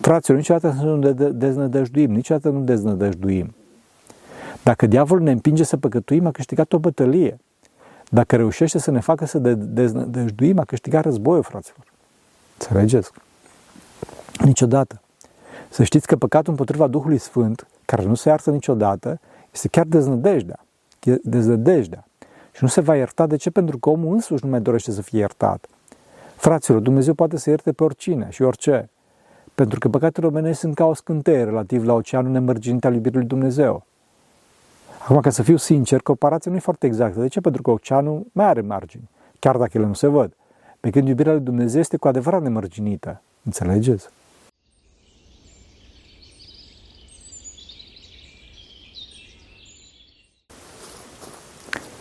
Fraților, 0.00 0.38
niciodată 0.38 0.76
să 0.78 0.84
nu 0.84 1.12
deznădăjduim, 1.30 2.10
niciodată 2.10 2.48
nu 2.48 2.60
deznădăjduim. 2.60 3.54
Dacă 4.62 4.86
diavolul 4.86 5.24
ne 5.24 5.30
împinge 5.30 5.62
să 5.62 5.76
păcătuim, 5.76 6.26
a 6.26 6.30
câștigat 6.30 6.72
o 6.72 6.78
bătălie. 6.78 7.38
Dacă 8.10 8.36
reușește 8.36 8.78
să 8.78 8.90
ne 8.90 9.00
facă 9.00 9.26
să 9.26 9.38
deznădăjduim, 9.38 10.58
a 10.58 10.64
câștigat 10.64 11.04
războiul, 11.04 11.42
fraților. 11.42 11.84
Înțelegeți? 12.58 13.10
Niciodată. 14.44 15.00
Să 15.70 15.82
știți 15.82 16.06
că 16.06 16.16
păcatul 16.16 16.50
împotriva 16.50 16.86
Duhului 16.86 17.18
Sfânt, 17.18 17.66
care 17.84 18.04
nu 18.04 18.14
se 18.14 18.28
iartă 18.28 18.50
niciodată, 18.50 19.20
este 19.52 19.68
chiar 19.68 19.84
deznădejdea. 19.84 20.64
Deznădejdea. 21.22 22.04
Și 22.52 22.62
nu 22.62 22.68
se 22.68 22.80
va 22.80 22.96
ierta. 22.96 23.26
De 23.26 23.36
ce? 23.36 23.50
Pentru 23.50 23.78
că 23.78 23.90
omul 23.90 24.14
însuși 24.14 24.44
nu 24.44 24.50
mai 24.50 24.60
dorește 24.60 24.90
să 24.90 25.02
fie 25.02 25.18
iertat. 25.18 25.66
Fraților, 26.36 26.80
Dumnezeu 26.80 27.14
poate 27.14 27.36
să 27.36 27.50
ierte 27.50 27.72
pe 27.72 27.84
oricine 27.84 28.26
și 28.30 28.42
orice. 28.42 28.90
Pentru 29.60 29.78
că 29.78 29.88
păcatele 29.88 30.26
omenești 30.26 30.60
sunt 30.60 30.74
ca 30.74 30.84
o 30.84 30.94
scânteie 30.94 31.44
relativ 31.44 31.84
la 31.84 31.92
oceanul 31.92 32.32
nemărginit 32.32 32.84
al 32.84 32.94
iubirii 32.94 33.18
lui 33.18 33.26
Dumnezeu. 33.26 33.86
Acum, 35.02 35.20
ca 35.20 35.30
să 35.30 35.42
fiu 35.42 35.56
sincer, 35.56 36.00
comparația 36.00 36.50
nu 36.50 36.56
e 36.56 36.60
foarte 36.60 36.86
exactă. 36.86 37.20
De 37.20 37.28
ce? 37.28 37.40
Pentru 37.40 37.62
că 37.62 37.70
oceanul 37.70 38.26
mai 38.32 38.46
are 38.46 38.60
margini, 38.60 39.08
chiar 39.38 39.56
dacă 39.56 39.70
ele 39.74 39.86
nu 39.86 39.92
se 39.92 40.06
văd. 40.06 40.36
Pe 40.80 40.90
când 40.90 41.08
iubirea 41.08 41.32
lui 41.32 41.40
Dumnezeu 41.40 41.80
este 41.80 41.96
cu 41.96 42.08
adevărat 42.08 42.42
nemărginită. 42.42 43.22
Înțelegeți? 43.44 44.08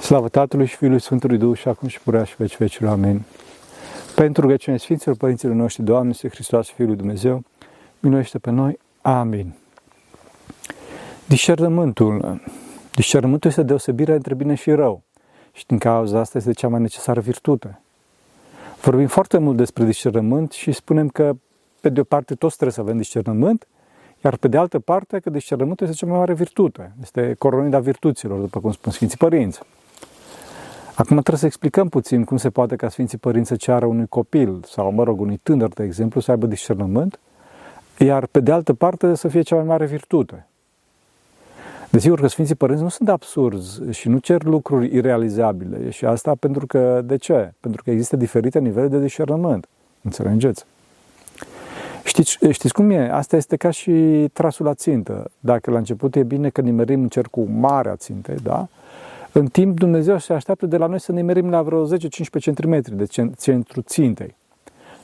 Slavă 0.01 0.29
Tatălui 0.29 0.65
și 0.65 0.75
Fiului 0.75 1.01
Sfântului 1.01 1.37
Duh 1.37 1.57
și 1.57 1.67
acum 1.67 1.87
și 1.87 2.01
purea 2.01 2.23
și 2.23 2.35
veci 2.37 2.57
vecilor. 2.57 2.91
Amin. 2.91 3.23
Pentru 4.19 4.41
rugăciune 4.41 4.77
Sfinților 4.77 5.15
Părinților 5.15 5.55
noștri, 5.55 5.83
Doamne, 5.83 6.09
este 6.09 6.29
Hristos, 6.29 6.69
Fiul 6.69 6.87
lui 6.87 6.97
Dumnezeu, 6.97 7.43
minuiește 7.99 8.39
pe 8.39 8.51
noi. 8.51 8.79
Amin. 9.01 9.53
Discernământul. 11.25 12.41
Discernământul 12.91 13.49
este 13.49 13.63
deosebirea 13.63 14.15
între 14.15 14.33
bine 14.33 14.55
și 14.55 14.71
rău. 14.71 15.01
Și 15.51 15.65
din 15.65 15.77
cauza 15.77 16.19
asta 16.19 16.37
este 16.37 16.51
cea 16.51 16.67
mai 16.67 16.81
necesară 16.81 17.19
virtute. 17.19 17.81
Vorbim 18.81 19.07
foarte 19.07 19.37
mult 19.37 19.57
despre 19.57 19.83
discernământ 19.83 20.51
și 20.51 20.71
spunem 20.71 21.07
că, 21.09 21.33
pe 21.81 21.89
de 21.89 21.99
o 21.99 22.03
parte, 22.03 22.35
toți 22.35 22.53
trebuie 22.53 22.75
să 22.75 22.81
avem 22.81 22.97
discernământ, 22.97 23.67
iar 24.23 24.37
pe 24.37 24.47
de 24.47 24.57
altă 24.57 24.79
parte, 24.79 25.19
că 25.19 25.29
discernământul 25.29 25.87
este 25.87 25.97
cea 25.97 26.11
mai 26.11 26.19
mare 26.19 26.33
virtute. 26.33 26.91
Este 27.01 27.35
coronida 27.37 27.79
virtuților, 27.79 28.39
după 28.39 28.59
cum 28.59 28.71
spun 28.71 28.91
Sfinții 28.91 29.17
Părinți. 29.17 29.59
Acum 30.99 31.15
trebuie 31.15 31.37
să 31.37 31.45
explicăm 31.45 31.89
puțin 31.89 32.23
cum 32.23 32.37
se 32.37 32.49
poate 32.49 32.75
ca 32.75 32.89
Sfinții 32.89 33.17
Părinți 33.17 33.49
să 33.49 33.55
ceară 33.55 33.85
unui 33.85 34.07
copil 34.07 34.63
sau, 34.67 34.91
mă 34.91 35.03
rog, 35.03 35.21
unui 35.21 35.39
tânăr, 35.43 35.69
de 35.69 35.83
exemplu, 35.83 36.21
să 36.21 36.31
aibă 36.31 36.45
discernământ, 36.45 37.19
iar 37.97 38.25
pe 38.25 38.39
de 38.39 38.51
altă 38.51 38.73
parte 38.73 39.15
să 39.15 39.27
fie 39.27 39.41
cea 39.41 39.55
mai 39.55 39.63
mare 39.63 39.85
virtute. 39.85 40.47
Desigur 41.89 42.19
că 42.19 42.27
Sfinții 42.27 42.55
Părinți 42.55 42.81
nu 42.81 42.89
sunt 42.89 43.09
absurzi 43.09 43.81
și 43.89 44.09
nu 44.09 44.17
cer 44.17 44.43
lucruri 44.43 44.95
irealizabile 44.95 45.89
și 45.89 46.05
asta 46.05 46.35
pentru 46.39 46.67
că, 46.67 47.01
de 47.05 47.15
ce? 47.15 47.53
Pentru 47.59 47.83
că 47.83 47.91
există 47.91 48.15
diferite 48.15 48.59
nivele 48.59 48.87
de 48.87 48.99
discernământ. 48.99 49.67
Înțelegeți? 50.01 50.65
Știți, 52.03 52.37
știți 52.49 52.73
cum 52.73 52.89
e? 52.89 53.11
Asta 53.11 53.35
este 53.35 53.55
ca 53.55 53.69
și 53.69 53.91
trasul 54.33 54.65
la 54.65 54.73
țintă. 54.73 55.31
Dacă 55.39 55.71
la 55.71 55.77
început 55.77 56.15
e 56.15 56.23
bine 56.23 56.49
că 56.49 56.61
nimerim 56.61 57.01
în 57.01 57.07
cercul 57.07 57.45
mare 57.45 57.89
a 57.89 57.95
țintei, 57.95 58.37
da? 58.43 58.67
În 59.31 59.47
timp, 59.47 59.79
Dumnezeu 59.79 60.17
se 60.17 60.33
așteaptă 60.33 60.65
de 60.65 60.77
la 60.77 60.85
noi 60.85 60.99
să 60.99 61.11
ne 61.11 61.21
merim 61.21 61.49
la 61.49 61.61
vreo 61.61 61.87
10-15 61.87 61.89
cm 62.55 62.81
de 62.95 63.05
centru 63.37 63.81
țintei. 63.81 64.35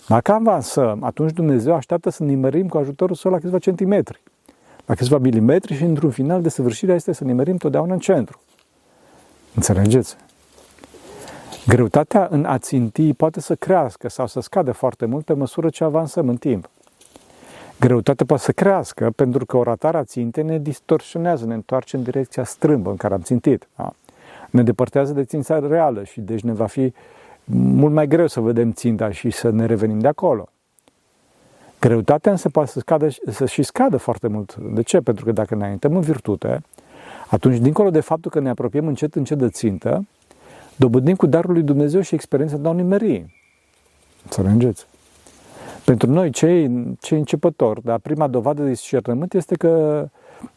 Dacă 0.08 0.32
avansăm, 0.32 1.04
atunci 1.04 1.32
Dumnezeu 1.32 1.74
așteaptă 1.74 2.10
să 2.10 2.24
nimerim 2.24 2.68
cu 2.68 2.78
ajutorul 2.78 3.16
său 3.16 3.32
la 3.32 3.40
câțiva 3.40 3.60
centimetri, 3.60 4.22
la 4.86 4.96
câțiva 4.96 5.18
milimetri 5.18 5.74
și 5.74 5.84
într-un 5.84 6.10
final 6.10 6.42
de 6.42 6.50
săvârșire 6.50 6.94
este 6.94 7.12
să 7.12 7.24
nimerim 7.24 7.58
totdeauna 7.58 7.94
în 7.94 8.00
centru. 8.00 8.40
Înțelegeți? 9.56 10.16
Greutatea 11.68 12.28
în 12.32 12.46
a 12.46 12.58
ținti 12.58 13.14
poate 13.14 13.42
să 13.42 13.56
crească 13.56 14.10
sau 14.10 14.28
să 14.28 14.40
scadă 14.40 14.72
foarte 14.72 15.06
mult 15.06 15.26
pe 15.26 15.34
măsură 15.34 15.70
ce 15.70 15.84
avansăm 15.84 16.30
în 16.30 16.36
timp. 16.38 16.70
Greutatea 17.80 18.26
poate 18.26 18.44
să 18.44 18.52
crească 18.52 19.12
pentru 19.16 19.46
că 19.46 19.58
o 19.58 19.64
ratare 19.64 19.98
a 19.98 20.04
țintei 20.04 20.44
ne 20.44 20.60
distorsionează, 20.60 21.46
ne 21.46 21.54
întoarce 21.54 21.96
în 21.96 22.04
direcția 22.04 22.44
strâmbă 22.44 22.90
în 22.90 22.96
care 22.96 23.14
am 23.14 23.22
țintit. 23.22 23.68
Da? 23.76 23.94
Ne 24.56 24.64
depărtează 24.64 25.14
de 25.14 25.24
ținta 25.24 25.60
reală 25.68 26.04
și 26.04 26.22
deci 26.22 26.42
ne 26.42 26.54
va 26.54 26.66
fi 26.66 26.94
mult 27.54 27.94
mai 27.94 28.08
greu 28.08 28.28
să 28.28 28.40
vedem 28.40 28.72
ținta 28.72 29.12
și 29.12 29.30
să 29.30 29.50
ne 29.50 29.66
revenim 29.66 30.00
de 30.00 30.08
acolo. 30.08 30.50
Greutatea 31.80 32.32
însă 32.32 32.50
poate 32.50 32.70
să, 32.70 32.80
scadă, 32.80 33.08
să 33.32 33.46
și 33.46 33.64
scadă 33.64 33.98
foarte 33.98 34.28
mult. 34.28 34.56
De 34.56 34.82
ce? 34.82 35.00
Pentru 35.02 35.26
că 35.26 35.32
dacă 35.32 35.56
ne 35.56 35.64
înaintăm 35.64 35.96
în 35.96 36.02
virtute, 36.02 36.62
atunci, 37.30 37.58
dincolo 37.58 37.90
de 37.90 38.00
faptul 38.00 38.32
că 38.32 38.40
ne 38.40 38.50
apropiem 38.50 38.88
încet, 38.88 39.16
încet 39.16 39.38
de 39.38 39.50
țintă, 39.50 40.06
dobândim 40.76 41.16
cu 41.16 41.26
darul 41.26 41.54
lui 41.54 41.64
Dumnezeu 41.64 42.02
și 42.02 42.16
experiența 42.16 42.58
de 42.58 42.68
a 42.68 42.72
nimeri. 42.72 43.26
Înțelegeți? 44.24 44.86
Pentru 45.86 46.12
noi, 46.12 46.30
cei, 46.30 46.96
cei 47.00 47.18
începători, 47.18 47.84
dar 47.84 48.00
prima 48.00 48.28
dovadă 48.28 48.64
de 48.64 48.70
discernământ 48.70 49.34
este 49.34 49.56
că 49.56 50.06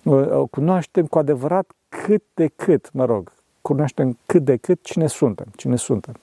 uh, 0.03 0.43
cunoaștem 0.51 1.07
cu 1.07 1.19
adevărat 1.19 1.71
cât 1.89 2.23
de 2.35 2.51
cât, 2.57 2.91
mă 2.93 3.05
rog, 3.05 3.33
cunoaștem 3.69 4.19
cât 4.27 4.45
de 4.45 4.57
cât 4.57 4.83
cine 4.83 5.07
suntem, 5.07 5.47
cine 5.57 5.77
suntem. 5.77 6.15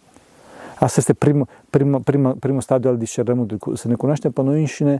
Asta 0.79 0.95
este 0.99 1.13
primul, 1.13 1.47
primul, 1.69 1.99
primul, 1.99 2.33
primul 2.33 2.61
stadiu 2.61 2.89
al 2.89 2.97
discernământului, 2.97 3.77
să 3.77 3.87
ne 3.87 3.95
cunoaștem 3.95 4.31
pe 4.31 4.41
noi 4.41 4.59
înșine 4.59 4.99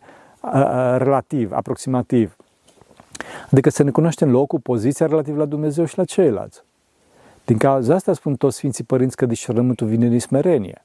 relativ, 0.97 1.51
aproximativ. 1.51 2.35
Adică 3.51 3.69
să 3.69 3.83
ne 3.83 3.91
cunoaștem 3.91 4.31
locul, 4.31 4.59
poziția 4.59 5.05
relativ 5.05 5.37
la 5.37 5.45
Dumnezeu 5.45 5.85
și 5.85 5.97
la 5.97 6.03
ceilalți. 6.03 6.63
Din 7.45 7.57
cauza 7.57 7.93
asta 7.95 8.13
spun 8.13 8.35
toți 8.35 8.55
Sfinții 8.55 8.83
Părinți 8.83 9.15
că 9.15 9.25
discernământul 9.25 9.87
vine 9.87 10.07
din 10.07 10.19
smerenie. 10.19 10.81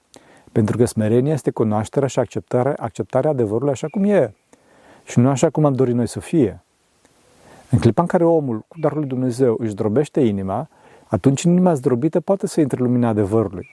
Pentru 0.53 0.77
că 0.77 0.85
smerenia 0.85 1.33
este 1.33 1.51
cunoașterea 1.51 2.09
și 2.09 2.19
acceptarea, 2.19 2.75
acceptarea 2.79 3.31
adevărului 3.31 3.73
așa 3.73 3.87
cum 3.89 4.05
e. 4.05 4.35
Și 5.05 5.19
nu 5.19 5.29
așa 5.29 5.51
cum 5.51 5.65
am 5.65 5.73
dorit 5.73 5.95
noi 5.95 6.09
să 6.09 6.21
fie. 6.21 6.63
În 7.71 7.79
clipa 7.79 8.03
în 8.03 8.09
care 8.09 8.25
omul, 8.25 8.65
cu 8.69 8.77
darul 8.81 8.99
lui 8.99 9.09
Dumnezeu, 9.09 9.57
își 9.59 9.75
drobește 9.75 10.21
inima, 10.21 10.69
atunci 11.11 11.45
în 11.45 11.51
inima 11.51 11.75
zdrobită 11.75 12.21
poate 12.21 12.47
să 12.47 12.61
intre 12.61 12.83
lumina 12.83 13.09
adevărului. 13.09 13.69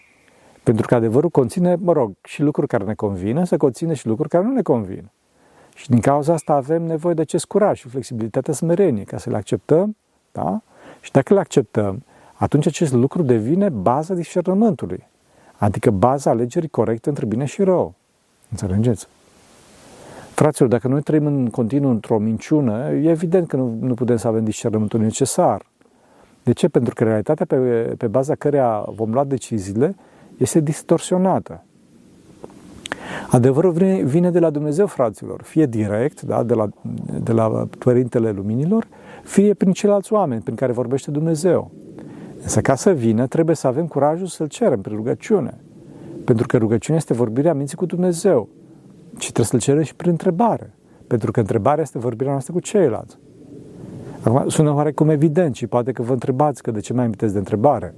Pentru 0.63 0.87
că 0.87 0.95
adevărul 0.95 1.29
conține, 1.29 1.75
mă 1.75 1.91
rog, 1.91 2.13
și 2.23 2.41
lucruri 2.41 2.67
care 2.67 2.83
ne 2.83 2.93
convin, 2.93 3.45
să 3.45 3.57
conține 3.57 3.93
și 3.93 4.07
lucruri 4.07 4.29
care 4.29 4.43
nu 4.43 4.53
ne 4.53 4.61
convin. 4.61 5.09
Și 5.75 5.89
din 5.89 5.99
cauza 5.99 6.33
asta 6.33 6.53
avem 6.53 6.83
nevoie 6.83 7.13
de 7.13 7.21
acest 7.21 7.45
curaj 7.45 7.79
și 7.79 7.87
flexibilitatea 7.87 8.53
smerenie, 8.53 9.03
ca 9.03 9.17
să 9.17 9.29
le 9.29 9.35
acceptăm, 9.35 9.95
da? 10.31 10.61
Și 11.01 11.11
dacă 11.11 11.33
le 11.33 11.39
acceptăm, 11.39 12.03
atunci 12.33 12.67
acest 12.67 12.93
lucru 12.93 13.21
devine 13.21 13.69
baza 13.69 14.13
discernământului. 14.13 15.07
Adică 15.57 15.91
baza 15.91 16.29
alegerii 16.29 16.69
corecte 16.69 17.09
între 17.09 17.25
bine 17.25 17.45
și 17.45 17.63
rău. 17.63 17.95
Înțelegeți? 18.51 19.07
Fraților, 20.33 20.69
dacă 20.69 20.87
noi 20.87 21.01
trăim 21.01 21.25
în 21.25 21.49
continuu 21.49 21.89
într-o 21.89 22.17
minciună, 22.17 22.91
e 22.91 23.09
evident 23.09 23.47
că 23.47 23.55
nu, 23.55 23.77
nu 23.79 23.93
putem 23.93 24.17
să 24.17 24.27
avem 24.27 24.43
discernământul 24.43 24.99
necesar. 24.99 25.65
De 26.47 26.53
ce? 26.53 26.67
Pentru 26.67 26.93
că 26.93 27.03
realitatea 27.03 27.45
pe, 27.45 27.55
pe 27.97 28.07
baza 28.07 28.35
căreia 28.35 28.85
vom 28.95 29.11
lua 29.11 29.23
deciziile 29.23 29.95
este 30.37 30.59
distorsionată. 30.59 31.63
Adevărul 33.29 33.71
vine, 33.71 34.03
vine 34.03 34.31
de 34.31 34.39
la 34.39 34.49
Dumnezeu, 34.49 34.85
fraților, 34.85 35.41
fie 35.41 35.65
direct, 35.65 36.21
da, 36.21 36.43
de, 36.43 36.53
la, 36.53 36.69
de 37.23 37.31
la 37.31 37.67
Părintele 37.79 38.31
Luminilor, 38.31 38.87
fie 39.23 39.53
prin 39.53 39.71
ceilalți 39.71 40.13
oameni 40.13 40.41
prin 40.41 40.55
care 40.55 40.71
vorbește 40.71 41.11
Dumnezeu. 41.11 41.71
Însă 42.41 42.61
ca 42.61 42.75
să 42.75 42.91
vină, 42.91 43.27
trebuie 43.27 43.55
să 43.55 43.67
avem 43.67 43.87
curajul 43.87 44.27
să-L 44.27 44.47
cerem 44.47 44.81
prin 44.81 44.95
rugăciune. 44.95 45.57
Pentru 46.25 46.47
că 46.47 46.57
rugăciunea 46.57 46.99
este 46.99 47.13
vorbirea 47.13 47.53
minții 47.53 47.77
cu 47.77 47.85
Dumnezeu. 47.85 48.49
Și 49.17 49.31
trebuie 49.31 49.45
să-L 49.45 49.59
cerem 49.59 49.83
și 49.83 49.95
prin 49.95 50.11
întrebare. 50.11 50.73
Pentru 51.07 51.31
că 51.31 51.39
întrebarea 51.39 51.83
este 51.83 51.97
vorbirea 51.97 52.31
noastră 52.31 52.53
cu 52.53 52.59
ceilalți. 52.59 53.17
Acum, 54.23 54.49
sună 54.49 54.73
oarecum 54.73 55.09
evident 55.09 55.55
și 55.55 55.67
poate 55.67 55.91
că 55.91 56.01
vă 56.01 56.13
întrebați 56.13 56.61
că 56.61 56.71
de 56.71 56.79
ce 56.79 56.93
mai 56.93 57.03
amintesc 57.03 57.33
de 57.33 57.39
întrebare. 57.39 57.93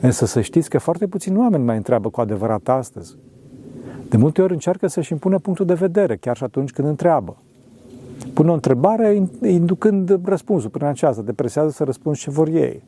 Însă 0.00 0.26
să 0.26 0.40
știți 0.40 0.70
că 0.70 0.78
foarte 0.78 1.06
puțini 1.06 1.36
oameni 1.36 1.64
mai 1.64 1.76
întreabă 1.76 2.08
cu 2.08 2.20
adevărat 2.20 2.68
astăzi. 2.68 3.16
De 4.08 4.16
multe 4.16 4.42
ori 4.42 4.52
încearcă 4.52 4.86
să-și 4.86 5.12
impună 5.12 5.38
punctul 5.38 5.66
de 5.66 5.74
vedere, 5.74 6.16
chiar 6.16 6.36
și 6.36 6.44
atunci 6.44 6.70
când 6.70 6.88
întreabă. 6.88 7.36
Pune 8.34 8.50
o 8.50 8.54
întrebare 8.54 9.28
inducând 9.42 10.20
răspunsul 10.24 10.70
prin 10.70 10.86
aceasta, 10.86 11.22
te 11.22 11.32
presează 11.32 11.70
să 11.70 11.84
răspunzi 11.84 12.20
ce 12.20 12.30
vor 12.30 12.48
ei, 12.48 12.82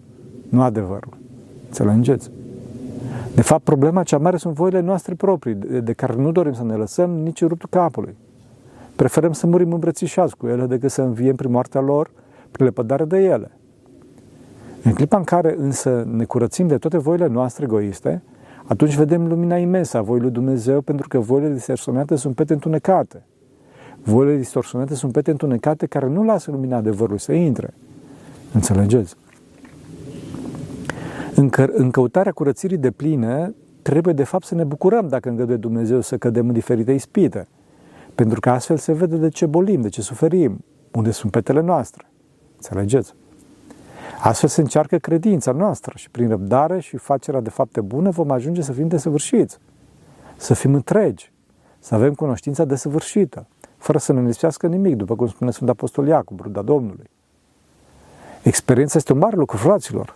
nu 0.49 0.62
adevărul. 0.62 1.17
Înțelegeți? 1.67 2.31
De 3.35 3.43
fapt, 3.43 3.62
problema 3.62 4.03
cea 4.03 4.19
mare 4.19 4.37
sunt 4.37 4.55
voile 4.55 4.81
noastre 4.81 5.15
proprii, 5.15 5.55
de 5.82 5.93
care 5.93 6.15
nu 6.17 6.32
dorim 6.32 6.53
să 6.53 6.65
ne 6.65 6.75
lăsăm 6.75 7.11
nici 7.11 7.44
ruptul 7.44 7.69
capului. 7.70 8.17
Preferăm 8.97 9.32
să 9.32 9.47
murim 9.47 9.73
îmbrățișați 9.73 10.37
cu 10.37 10.47
ele 10.47 10.67
decât 10.67 10.91
să 10.91 11.03
înviem 11.03 11.35
prin 11.35 11.50
moartea 11.50 11.81
lor 11.81 12.05
prin 12.05 12.18
lepădare 12.52 13.04
de 13.04 13.18
ele. 13.18 13.50
În 14.82 14.92
clipa 14.92 15.16
în 15.16 15.24
care 15.24 15.54
însă 15.58 16.04
ne 16.10 16.24
curățim 16.24 16.66
de 16.66 16.78
toate 16.78 16.98
voile 16.98 17.26
noastre 17.26 17.64
egoiste, 17.64 18.22
atunci 18.64 18.96
vedem 18.96 19.26
lumina 19.26 19.56
imensă 19.56 19.96
a 19.96 20.02
voii 20.02 20.20
lui 20.20 20.30
Dumnezeu, 20.30 20.80
pentru 20.80 21.08
că 21.08 21.18
voile 21.18 21.52
distorsionate 21.52 22.16
sunt 22.16 22.34
pete 22.34 22.52
întunecate. 22.52 23.22
Voile 24.02 24.36
distorsionate 24.36 24.94
sunt 24.94 25.12
pete 25.12 25.30
întunecate 25.30 25.86
care 25.86 26.08
nu 26.08 26.24
lasă 26.24 26.50
lumina 26.50 26.76
adevărului 26.76 27.20
să 27.20 27.32
intre. 27.32 27.74
Înțelegeți? 28.52 29.14
În, 31.34 31.48
că, 31.48 31.66
în 31.72 31.90
căutarea 31.90 32.32
curățirii 32.32 32.76
de 32.76 32.90
pline, 32.90 33.54
trebuie 33.82 34.14
de 34.14 34.24
fapt 34.24 34.44
să 34.44 34.54
ne 34.54 34.64
bucurăm 34.64 35.08
dacă 35.08 35.28
îngăduie 35.28 35.56
Dumnezeu 35.56 36.00
să 36.00 36.16
cădem 36.16 36.46
în 36.46 36.52
diferite 36.52 36.92
ispite. 36.92 37.46
Pentru 38.14 38.40
că 38.40 38.50
astfel 38.50 38.76
se 38.76 38.92
vede 38.92 39.16
de 39.16 39.28
ce 39.28 39.46
bolim, 39.46 39.80
de 39.80 39.88
ce 39.88 40.02
suferim, 40.02 40.64
unde 40.92 41.10
sunt 41.10 41.32
petele 41.32 41.60
noastre. 41.60 42.07
Înțelegeți? 42.69 43.15
Astfel 44.20 44.49
se 44.49 44.61
încearcă 44.61 44.99
credința 44.99 45.53
noastră 45.53 45.93
și 45.97 46.11
prin 46.11 46.29
răbdare 46.29 46.81
și 46.81 46.97
facerea 46.97 47.41
de 47.41 47.50
fapte 47.50 47.81
bune 47.81 48.11
vom 48.11 48.31
ajunge 48.31 48.62
să 48.62 48.73
fim 48.73 48.88
desăvârșiți, 48.88 49.59
să 50.37 50.55
fim 50.55 50.75
întregi, 50.75 51.32
să 51.79 51.94
avem 51.94 52.15
cunoștința 52.15 52.65
desăvârșită, 52.65 53.47
fără 53.76 53.99
să 53.99 54.12
ne 54.12 54.20
lipsească 54.20 54.67
nimic, 54.67 54.97
după 54.97 55.17
cum 55.17 55.26
spune 55.29 55.50
Sfântul 55.50 55.75
Apostol 55.75 56.06
Iacob, 56.06 56.41
ruda 56.41 56.62
Domnului. 56.62 57.11
Experiența 58.43 58.99
este 58.99 59.12
un 59.12 59.19
mare 59.19 59.37
lucru, 59.37 59.56
fraților. 59.56 60.15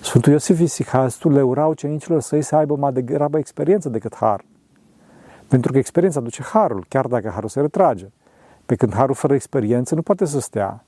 Sfântul 0.00 0.32
Iosif 0.32 0.60
Isihastul 0.60 1.32
le 1.32 1.42
ura 1.42 1.66
ucenicilor 1.66 2.20
săi 2.20 2.42
să 2.42 2.56
aibă 2.56 2.76
mai 2.76 2.92
degrabă 2.92 3.38
experiență 3.38 3.88
decât 3.88 4.14
har. 4.14 4.44
Pentru 5.48 5.72
că 5.72 5.78
experiența 5.78 6.18
aduce 6.18 6.42
harul, 6.42 6.84
chiar 6.88 7.06
dacă 7.06 7.28
harul 7.28 7.48
se 7.48 7.60
retrage. 7.60 8.06
Pe 8.66 8.74
când 8.74 8.94
harul 8.94 9.14
fără 9.14 9.34
experiență 9.34 9.94
nu 9.94 10.02
poate 10.02 10.24
să 10.24 10.40
stea, 10.40 10.84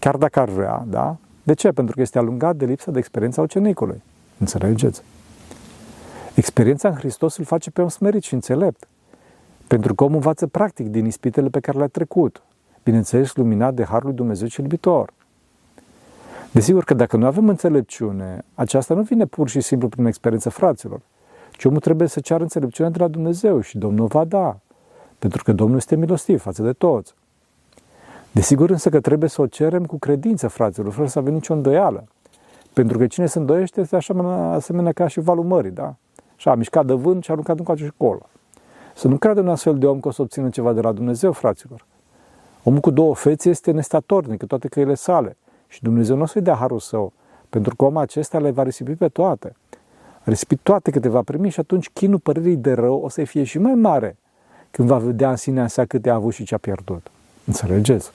chiar 0.00 0.16
dacă 0.16 0.40
ar 0.40 0.48
vrea, 0.48 0.84
da? 0.88 1.16
De 1.42 1.54
ce? 1.54 1.70
Pentru 1.70 1.94
că 1.94 2.00
este 2.00 2.18
alungat 2.18 2.56
de 2.56 2.64
lipsa 2.64 2.90
de 2.90 2.98
experiență 2.98 3.40
a 3.40 3.42
ucenicului. 3.42 4.02
Înțelegeți? 4.38 5.02
Experiența 6.34 6.88
în 6.88 6.94
Hristos 6.94 7.36
îl 7.36 7.44
face 7.44 7.70
pe 7.70 7.82
om 7.82 7.88
smerit 7.88 8.22
și 8.22 8.34
înțelept. 8.34 8.88
Pentru 9.66 9.94
că 9.94 10.04
omul 10.04 10.16
învață 10.16 10.46
practic 10.46 10.88
din 10.88 11.06
ispitele 11.06 11.48
pe 11.48 11.60
care 11.60 11.78
le-a 11.78 11.86
trecut. 11.86 12.42
Bineînțeles, 12.82 13.34
luminat 13.34 13.74
de 13.74 13.84
Harul 13.84 14.06
lui 14.06 14.16
Dumnezeu 14.16 14.48
cel 14.48 14.64
iubitor. 14.64 15.12
Desigur 16.52 16.84
că 16.84 16.94
dacă 16.94 17.16
nu 17.16 17.26
avem 17.26 17.48
înțelepciune, 17.48 18.44
aceasta 18.54 18.94
nu 18.94 19.02
vine 19.02 19.26
pur 19.26 19.48
și 19.48 19.60
simplu 19.60 19.88
prin 19.88 20.06
experiență 20.06 20.50
fraților, 20.50 21.00
ci 21.52 21.64
omul 21.64 21.80
trebuie 21.80 22.08
să 22.08 22.20
ceară 22.20 22.42
înțelepciune 22.42 22.90
de 22.90 22.98
la 22.98 23.08
Dumnezeu 23.08 23.60
și 23.60 23.78
Domnul 23.78 24.06
va 24.06 24.24
da, 24.24 24.58
pentru 25.18 25.42
că 25.42 25.52
Domnul 25.52 25.76
este 25.76 25.96
milostiv 25.96 26.40
față 26.40 26.62
de 26.62 26.72
toți. 26.72 27.14
Desigur 28.32 28.70
însă 28.70 28.88
că 28.88 29.00
trebuie 29.00 29.28
să 29.28 29.42
o 29.42 29.46
cerem 29.46 29.84
cu 29.84 29.98
credință, 29.98 30.48
fraților, 30.48 30.92
fără 30.92 31.08
să 31.08 31.18
avem 31.18 31.32
nicio 31.32 31.52
îndoială. 31.52 32.04
Pentru 32.72 32.98
că 32.98 33.06
cine 33.06 33.26
se 33.26 33.38
îndoiește 33.38 33.80
este 33.80 33.96
așa 33.96 34.14
asemenea 34.52 34.92
ca 34.92 35.06
și 35.06 35.20
valul 35.20 35.44
mării, 35.44 35.70
da? 35.70 35.94
Și 36.36 36.48
a 36.48 36.54
mișcat 36.54 36.86
de 36.86 36.92
vânt 36.92 37.22
și 37.22 37.30
a 37.30 37.32
aruncat 37.32 37.58
încoace 37.58 37.84
și 37.84 37.92
colo. 37.96 38.28
Să 38.94 39.08
nu 39.08 39.16
credem 39.16 39.44
un 39.44 39.50
astfel 39.50 39.78
de 39.78 39.86
om 39.86 40.00
că 40.00 40.08
o 40.08 40.10
să 40.10 40.22
obțină 40.22 40.48
ceva 40.48 40.72
de 40.72 40.80
la 40.80 40.92
Dumnezeu, 40.92 41.32
fraților. 41.32 41.84
Omul 42.62 42.80
cu 42.80 42.90
două 42.90 43.14
fețe 43.14 43.48
este 43.48 43.70
nestatornic 43.70 44.44
toate 44.44 44.68
căile 44.68 44.94
sale 44.94 45.36
și 45.68 45.82
Dumnezeu 45.82 46.16
nu 46.16 46.22
o 46.22 46.26
să-i 46.26 46.42
dea 46.42 46.54
harul 46.54 46.78
său, 46.78 47.12
pentru 47.48 47.76
că 47.76 47.84
omul 47.84 48.00
acesta 48.00 48.38
le 48.38 48.50
va 48.50 48.62
risipi 48.62 48.94
pe 48.94 49.08
toate. 49.08 49.56
Risipi 50.22 50.56
toate 50.56 50.90
câte 50.90 51.08
va 51.08 51.22
primi 51.22 51.48
și 51.48 51.60
atunci 51.60 51.90
chinul 51.90 52.18
părerii 52.18 52.56
de 52.56 52.72
rău 52.72 53.00
o 53.00 53.08
să 53.08 53.24
fie 53.24 53.44
și 53.44 53.58
mai 53.58 53.74
mare 53.74 54.16
când 54.70 54.88
va 54.88 54.98
vedea 54.98 55.30
în 55.30 55.36
sinea 55.36 55.66
sa 55.66 55.84
câte 55.84 56.10
a 56.10 56.14
avut 56.14 56.32
și 56.32 56.44
ce 56.44 56.54
a 56.54 56.58
pierdut. 56.58 57.10
Înțelegeți? 57.46 58.12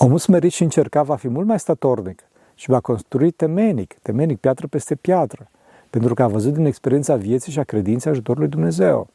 Omul 0.00 0.18
smerit 0.18 0.52
și 0.52 0.62
încercat 0.62 1.04
va 1.04 1.16
fi 1.16 1.28
mult 1.28 1.46
mai 1.46 1.58
statornic 1.58 2.22
și 2.54 2.70
va 2.70 2.80
construi 2.80 3.30
temenic, 3.30 3.94
temenic, 4.02 4.38
piatră 4.38 4.66
peste 4.66 4.94
piatră, 4.94 5.50
pentru 5.90 6.14
că 6.14 6.22
a 6.22 6.28
văzut 6.28 6.52
din 6.52 6.64
experiența 6.64 7.16
vieții 7.16 7.52
și 7.52 7.58
a 7.58 7.64
credinței 7.64 8.10
ajutorului 8.10 8.48
Dumnezeu. 8.48 9.08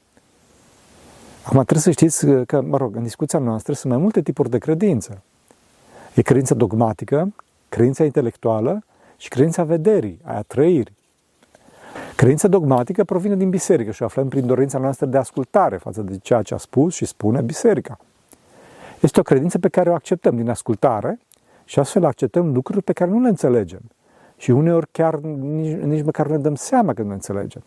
Acum 1.43 1.57
trebuie 1.63 1.81
să 1.81 1.91
știți 1.91 2.25
că, 2.45 2.61
mă 2.61 2.77
rog, 2.77 2.95
în 2.95 3.03
discuția 3.03 3.39
noastră 3.39 3.73
sunt 3.73 3.91
mai 3.93 4.01
multe 4.01 4.21
tipuri 4.21 4.49
de 4.49 4.57
credință. 4.57 5.21
E 6.15 6.21
credința 6.21 6.55
dogmatică, 6.55 7.33
credința 7.69 8.03
intelectuală 8.03 8.83
și 9.17 9.27
credința 9.27 9.63
vederii, 9.63 10.19
aia 10.23 10.41
trăirii. 10.41 10.97
Credința 12.15 12.47
dogmatică 12.47 13.03
provine 13.03 13.35
din 13.35 13.49
biserică 13.49 13.91
și 13.91 14.01
o 14.01 14.05
aflăm 14.05 14.27
prin 14.27 14.45
dorința 14.45 14.77
noastră 14.77 15.05
de 15.05 15.17
ascultare 15.17 15.77
față 15.77 16.01
de 16.01 16.17
ceea 16.17 16.41
ce 16.41 16.53
a 16.53 16.57
spus 16.57 16.93
și 16.93 17.05
spune 17.05 17.41
biserica. 17.41 17.97
Este 19.03 19.19
o 19.19 19.23
credință 19.23 19.59
pe 19.59 19.69
care 19.69 19.89
o 19.89 19.93
acceptăm 19.93 20.35
din 20.35 20.49
ascultare 20.49 21.19
și 21.65 21.79
astfel 21.79 22.05
acceptăm 22.05 22.53
lucruri 22.53 22.83
pe 22.83 22.93
care 22.93 23.09
nu 23.09 23.21
le 23.21 23.27
înțelegem. 23.27 23.81
Și 24.37 24.51
uneori 24.51 24.87
chiar 24.91 25.15
nici, 25.15 25.77
nici 25.77 26.03
măcar 26.03 26.27
nu 26.27 26.35
ne 26.35 26.41
dăm 26.41 26.55
seama 26.55 26.93
că 26.93 27.01
nu 27.01 27.07
le 27.07 27.13
înțelegem. 27.13 27.63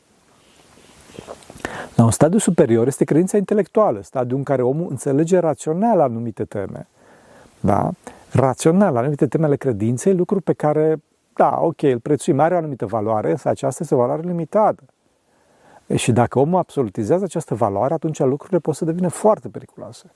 La 1.94 2.04
un 2.04 2.10
stadiu 2.10 2.38
superior 2.38 2.86
este 2.86 3.04
credința 3.04 3.36
intelectuală, 3.36 4.00
stadiul 4.02 4.38
în 4.38 4.44
care 4.44 4.62
omul 4.62 4.86
înțelege 4.90 5.38
rațional 5.38 6.00
anumite 6.00 6.44
teme. 6.44 6.86
Da? 7.60 7.90
Rațional 8.32 8.96
anumite 8.96 9.26
teme 9.26 9.44
ale 9.44 9.56
credinței, 9.56 10.14
lucruri 10.14 10.42
pe 10.42 10.52
care, 10.52 11.02
da, 11.34 11.58
ok, 11.60 11.82
îl 11.82 11.98
prețuim, 11.98 12.40
are 12.40 12.54
o 12.54 12.56
anumită 12.56 12.86
valoare, 12.86 13.30
însă 13.30 13.48
aceasta 13.48 13.82
este 13.82 13.94
o 13.94 13.98
valoare 13.98 14.22
limitată. 14.22 14.82
Și 15.94 16.12
dacă 16.12 16.38
omul 16.38 16.58
absolutizează 16.58 17.24
această 17.24 17.54
valoare, 17.54 17.94
atunci 17.94 18.18
lucrurile 18.18 18.58
pot 18.58 18.74
să 18.74 18.84
devină 18.84 19.08
foarte 19.08 19.48
periculoase 19.48 20.10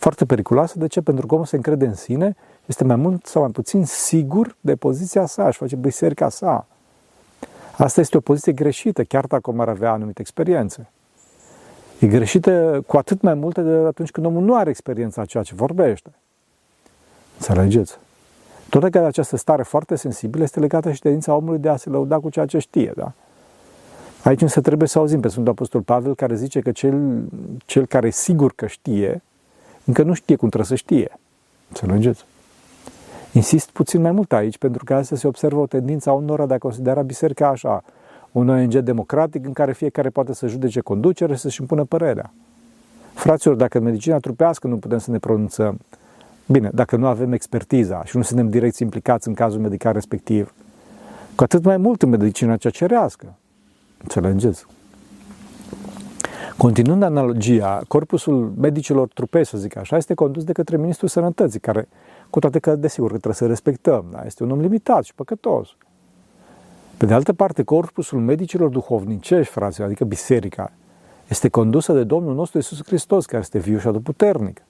foarte 0.00 0.24
periculoasă. 0.24 0.78
De 0.78 0.86
ce? 0.86 1.00
Pentru 1.00 1.26
că 1.26 1.34
omul 1.34 1.46
se 1.46 1.56
încrede 1.56 1.86
în 1.86 1.94
sine, 1.94 2.36
este 2.66 2.84
mai 2.84 2.96
mult 2.96 3.26
sau 3.26 3.42
mai 3.42 3.50
puțin 3.50 3.84
sigur 3.84 4.56
de 4.60 4.76
poziția 4.76 5.26
sa, 5.26 5.46
își 5.46 5.58
face 5.58 5.76
biserica 5.76 6.28
sa. 6.28 6.66
Asta 7.76 8.00
este 8.00 8.16
o 8.16 8.20
poziție 8.20 8.52
greșită, 8.52 9.04
chiar 9.04 9.26
dacă 9.26 9.50
om 9.50 9.60
ar 9.60 9.68
avea 9.68 9.92
anumite 9.92 10.20
experiențe. 10.20 10.90
E 11.98 12.06
greșită 12.06 12.82
cu 12.86 12.96
atât 12.96 13.20
mai 13.20 13.34
multe 13.34 13.62
de 13.62 13.72
atunci 13.86 14.10
când 14.10 14.26
omul 14.26 14.42
nu 14.42 14.54
are 14.56 14.70
experiența 14.70 15.22
a 15.22 15.24
ceea 15.24 15.42
ce 15.42 15.54
vorbește. 15.54 16.10
Înțelegeți? 17.38 17.98
Tot 18.68 18.82
legată 18.82 19.06
această 19.06 19.36
stare 19.36 19.62
foarte 19.62 19.96
sensibilă 19.96 20.42
este 20.42 20.60
legată 20.60 20.92
și 20.92 21.00
tendința 21.00 21.34
omului 21.34 21.58
de 21.58 21.68
a 21.68 21.76
se 21.76 21.90
lăuda 21.90 22.18
cu 22.18 22.30
ceea 22.30 22.46
ce 22.46 22.58
știe, 22.58 22.92
da? 22.96 23.12
Aici 24.24 24.40
însă 24.42 24.60
trebuie 24.60 24.88
să 24.88 24.98
auzim 24.98 25.20
pe 25.20 25.28
Sfântul 25.28 25.52
Apostol 25.52 25.80
Pavel 25.80 26.14
care 26.14 26.34
zice 26.34 26.60
că 26.60 26.72
cel, 26.72 27.22
cel 27.64 27.86
care 27.86 28.06
e 28.06 28.10
sigur 28.10 28.52
că 28.54 28.66
știe, 28.66 29.22
încă 29.84 30.02
nu 30.02 30.14
știe 30.14 30.36
cum 30.36 30.48
trebuie 30.48 30.78
să 30.78 30.84
știe. 30.84 31.18
Înțelegeți? 31.68 32.24
Insist 33.32 33.70
puțin 33.70 34.00
mai 34.00 34.12
mult 34.12 34.32
aici, 34.32 34.58
pentru 34.58 34.84
că 34.84 34.94
astăzi 34.94 35.20
se 35.20 35.26
observă 35.26 35.60
o 35.60 35.66
tendință 35.66 36.10
a 36.10 36.12
unora 36.12 36.46
de 36.46 36.54
a 36.54 36.58
considera 36.58 37.02
biserica 37.02 37.48
așa, 37.48 37.84
un 38.32 38.48
ONG 38.48 38.74
democratic 38.74 39.46
în 39.46 39.52
care 39.52 39.72
fiecare 39.72 40.08
poate 40.08 40.34
să 40.34 40.46
judece 40.46 40.80
conducere 40.80 41.34
și 41.34 41.40
să-și 41.40 41.60
impună 41.60 41.84
părerea. 41.84 42.32
Fraților, 43.14 43.56
dacă 43.56 43.78
în 43.78 43.84
medicina 43.84 44.18
trupească 44.18 44.66
nu 44.66 44.76
putem 44.76 44.98
să 44.98 45.10
ne 45.10 45.18
pronunțăm, 45.18 45.78
bine, 46.46 46.70
dacă 46.72 46.96
nu 46.96 47.06
avem 47.06 47.32
expertiza 47.32 48.04
și 48.04 48.16
nu 48.16 48.22
suntem 48.22 48.48
direct 48.48 48.78
implicați 48.78 49.28
în 49.28 49.34
cazul 49.34 49.60
medical 49.60 49.92
respectiv, 49.92 50.54
cu 51.34 51.42
atât 51.42 51.64
mai 51.64 51.76
mult 51.76 52.02
în 52.02 52.08
medicina 52.08 52.56
cea 52.56 52.70
cerească. 52.70 53.34
Înțelegeți? 54.02 54.66
Continuând 56.60 57.02
analogia, 57.02 57.82
corpusul 57.88 58.52
medicilor 58.56 59.08
trupei, 59.08 59.46
să 59.46 59.58
zic 59.58 59.76
așa, 59.76 59.96
este 59.96 60.14
condus 60.14 60.44
de 60.44 60.52
către 60.52 60.76
Ministrul 60.76 61.08
Sănătății, 61.08 61.60
care, 61.60 61.88
cu 62.30 62.38
toate 62.38 62.58
că, 62.58 62.76
desigur, 62.76 63.10
că 63.10 63.16
trebuie 63.16 63.34
să 63.34 63.46
respectăm, 63.46 64.04
da? 64.10 64.22
este 64.24 64.42
un 64.42 64.50
om 64.50 64.60
limitat 64.60 65.04
și 65.04 65.14
păcătos. 65.14 65.68
Pe 66.96 67.06
de 67.06 67.14
altă 67.14 67.32
parte, 67.32 67.62
corpusul 67.62 68.20
medicilor 68.20 68.68
duhovnicești, 68.68 69.52
fraților, 69.52 69.86
adică 69.86 70.04
biserica, 70.04 70.72
este 71.28 71.48
condusă 71.48 71.92
de 71.92 72.04
Domnul 72.04 72.34
nostru 72.34 72.58
Isus 72.58 72.82
Hristos, 72.86 73.26
care 73.26 73.42
este 73.42 73.58
viu 73.58 73.78
și 73.78 73.88
puternic. 73.88 74.62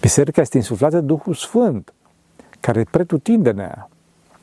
Biserica 0.00 0.40
este 0.40 0.56
insuflată 0.56 1.00
de 1.00 1.06
Duhul 1.06 1.34
Sfânt, 1.34 1.92
care 2.60 2.86
pretutindenea, 2.90 3.88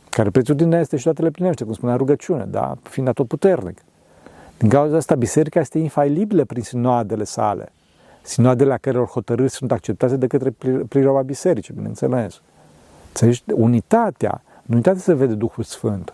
care 0.09 0.29
pretutindenea 0.29 0.79
este 0.79 0.97
și 0.97 1.03
toate 1.03 1.21
le 1.21 1.29
plinește, 1.29 1.63
cum 1.63 1.73
spunea 1.73 1.95
rugăciune, 1.95 2.45
da? 2.45 2.77
fiind 2.83 3.07
atotputernic. 3.07 3.77
Din 4.61 4.69
cauza 4.69 4.97
asta, 4.97 5.15
biserica 5.15 5.59
este 5.59 5.79
infailibilă 5.79 6.45
prin 6.45 6.63
sinoadele 6.63 7.23
sale. 7.23 7.71
Sinoadele 8.21 8.69
la 8.69 8.77
căror 8.77 9.07
hotărâri 9.07 9.49
sunt 9.49 9.71
acceptate 9.71 10.17
de 10.17 10.27
către 10.27 10.53
priroba 10.87 11.21
bisericii, 11.21 11.73
bineînțeles. 11.73 12.41
Înțelegi? 13.07 13.43
Unitatea, 13.53 14.41
în 14.67 14.73
unitate 14.73 14.99
se 14.99 15.13
vede 15.13 15.33
Duhul 15.33 15.63
Sfânt. 15.63 16.13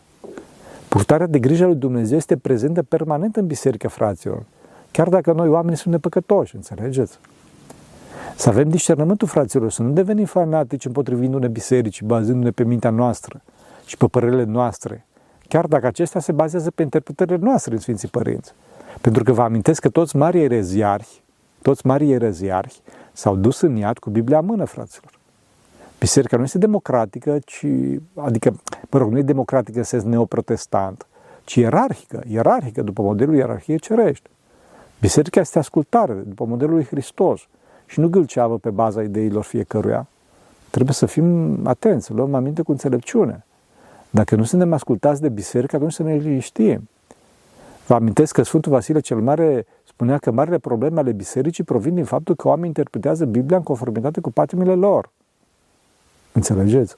Purtarea 0.90 1.28
de 1.28 1.40
grijă 1.40 1.66
lui 1.66 1.76
Dumnezeu 1.76 2.18
este 2.18 2.38
prezentă 2.38 2.84
permanent 2.84 3.36
în 3.36 3.48
biserică, 3.48 3.88
fraților. 3.88 4.44
Chiar 4.92 5.10
dacă 5.10 5.32
noi 5.32 5.48
oamenii 5.48 5.78
sunt 5.78 5.94
nepăcătoși, 5.94 6.56
înțelegeți? 6.56 7.20
Să 8.36 8.50
avem 8.50 8.70
discernământul, 8.70 9.28
fraților, 9.28 9.72
să 9.72 9.82
nu 9.82 9.92
devenim 9.92 10.26
fanatici 10.26 10.86
împotrivindu-ne 10.86 11.48
bisericii, 11.48 12.06
bazându-ne 12.06 12.52
pe 12.52 12.64
mintea 12.64 12.90
noastră 12.90 13.42
și 13.86 13.98
pe 13.98 14.06
părerile 14.06 14.44
noastre, 14.44 15.07
chiar 15.48 15.66
dacă 15.66 15.86
acestea 15.88 16.22
se 16.22 16.32
bazează 16.32 16.72
pe 16.72 16.82
interpretările 16.82 17.38
noastre 17.42 17.74
în 17.74 17.80
Sfinții 17.80 18.08
Părinți. 18.08 18.54
Pentru 19.02 19.24
că 19.24 19.32
vă 19.32 19.42
amintesc 19.42 19.82
că 19.82 19.90
toți 19.90 20.16
mari 20.16 20.44
ereziarhi, 20.44 21.22
toți 21.62 21.86
mari 21.86 22.12
ereziarhi 22.12 22.82
s-au 23.14 23.36
dus 23.36 23.62
în 23.62 23.76
iad 23.76 23.98
cu 23.98 24.10
Biblia 24.10 24.40
în 24.40 24.46
mână, 24.46 24.66
fraților. 24.66 25.12
Biserica 26.00 26.38
nu 26.38 26.44
este 26.44 26.58
democratică, 26.58 27.40
ci, 27.46 27.66
adică, 28.16 28.56
mă 28.90 29.00
rog, 29.00 29.12
nu 29.12 29.18
e 29.18 29.22
democratică 29.22 29.78
în 29.78 29.84
sens 29.84 30.04
neoprotestant, 30.04 31.06
ci 31.44 31.56
ierarhică, 31.56 32.24
ierarhică 32.28 32.82
după 32.82 33.02
modelul 33.02 33.36
ierarhiei 33.36 33.80
cerești. 33.80 34.30
Biserica 35.02 35.40
este 35.40 35.60
ascultare, 35.60 36.14
după 36.14 36.46
modelul 36.46 36.74
lui 36.74 36.86
Hristos 36.86 37.48
și 37.86 38.00
nu 38.00 38.08
gâlceavă 38.08 38.58
pe 38.58 38.70
baza 38.70 39.02
ideilor 39.02 39.44
fiecăruia. 39.44 40.08
Trebuie 40.70 40.94
să 40.94 41.06
fim 41.06 41.60
atenți, 41.68 42.06
să 42.06 42.14
luăm 42.14 42.34
aminte 42.34 42.62
cu 42.62 42.72
înțelepciune. 42.72 43.46
Dacă 44.10 44.36
nu 44.36 44.44
suntem 44.44 44.74
ascultați 44.74 45.22
de 45.22 45.30
biserică, 45.30 45.76
atunci 45.76 45.94
să 45.94 46.04
ne 46.04 46.16
liniștim. 46.16 46.90
Vă 47.88 47.94
amintesc 47.94 48.34
că 48.34 48.44
Sfântul 48.44 48.72
Vasile 48.72 49.00
cel 49.00 49.20
Mare 49.20 49.66
spunea 49.84 50.18
că 50.18 50.32
marile 50.32 50.58
probleme 50.58 51.00
ale 51.00 51.12
bisericii 51.12 51.64
provin 51.64 51.96
din 51.96 52.06
faptul 52.06 52.36
că 52.36 52.48
oamenii 52.48 52.68
interpretează 52.68 53.26
Biblia 53.26 53.58
în 53.58 53.64
conformitate 53.64 54.22
cu 54.22 54.32
patimile 54.32 54.74
lor. 54.74 55.10
Înțelegeți? 56.32 56.96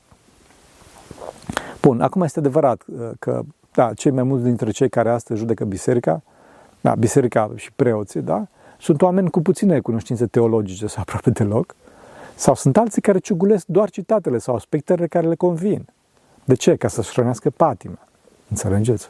Bun, 1.81 2.01
acum 2.01 2.21
este 2.21 2.39
adevărat 2.39 2.83
uh, 2.87 3.09
că 3.19 3.41
da, 3.73 3.93
cei 3.93 4.11
mai 4.11 4.23
mulți 4.23 4.43
dintre 4.43 4.71
cei 4.71 4.89
care 4.89 5.09
astăzi 5.09 5.39
judecă 5.39 5.65
biserica, 5.65 6.21
da, 6.81 6.95
biserica 6.95 7.51
și 7.55 7.71
preoții, 7.75 8.21
da, 8.21 8.47
sunt 8.79 9.01
oameni 9.01 9.29
cu 9.29 9.41
puține 9.41 9.79
cunoștințe 9.79 10.25
teologice 10.25 10.87
sau 10.87 11.01
aproape 11.01 11.29
deloc, 11.29 11.75
sau 12.35 12.55
sunt 12.55 12.77
alții 12.77 13.01
care 13.01 13.19
ciugulesc 13.19 13.65
doar 13.65 13.89
citatele 13.89 14.37
sau 14.37 14.55
aspectele 14.55 15.07
care 15.07 15.27
le 15.27 15.35
convin. 15.35 15.85
De 16.43 16.55
ce? 16.55 16.75
Ca 16.75 16.87
să-și 16.87 17.11
hrănească 17.11 17.49
patima. 17.49 18.07
Înțelegeți? 18.49 19.09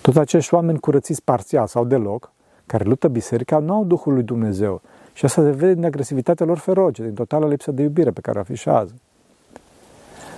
Tot 0.00 0.16
acești 0.16 0.54
oameni 0.54 0.78
curățiți 0.78 1.22
parțial 1.22 1.66
sau 1.66 1.84
deloc, 1.84 2.32
care 2.66 2.84
luptă 2.84 3.08
biserica, 3.08 3.58
nu 3.58 3.74
au 3.74 3.84
Duhul 3.84 4.12
lui 4.12 4.22
Dumnezeu. 4.22 4.80
Și 5.12 5.24
asta 5.24 5.42
se 5.42 5.50
vede 5.50 5.74
din 5.74 5.84
agresivitatea 5.84 6.46
lor 6.46 6.58
feroce, 6.58 7.02
din 7.02 7.14
totală 7.14 7.48
lipsă 7.48 7.70
de 7.70 7.82
iubire 7.82 8.10
pe 8.10 8.20
care 8.20 8.38
o 8.38 8.40
afișează. 8.40 8.94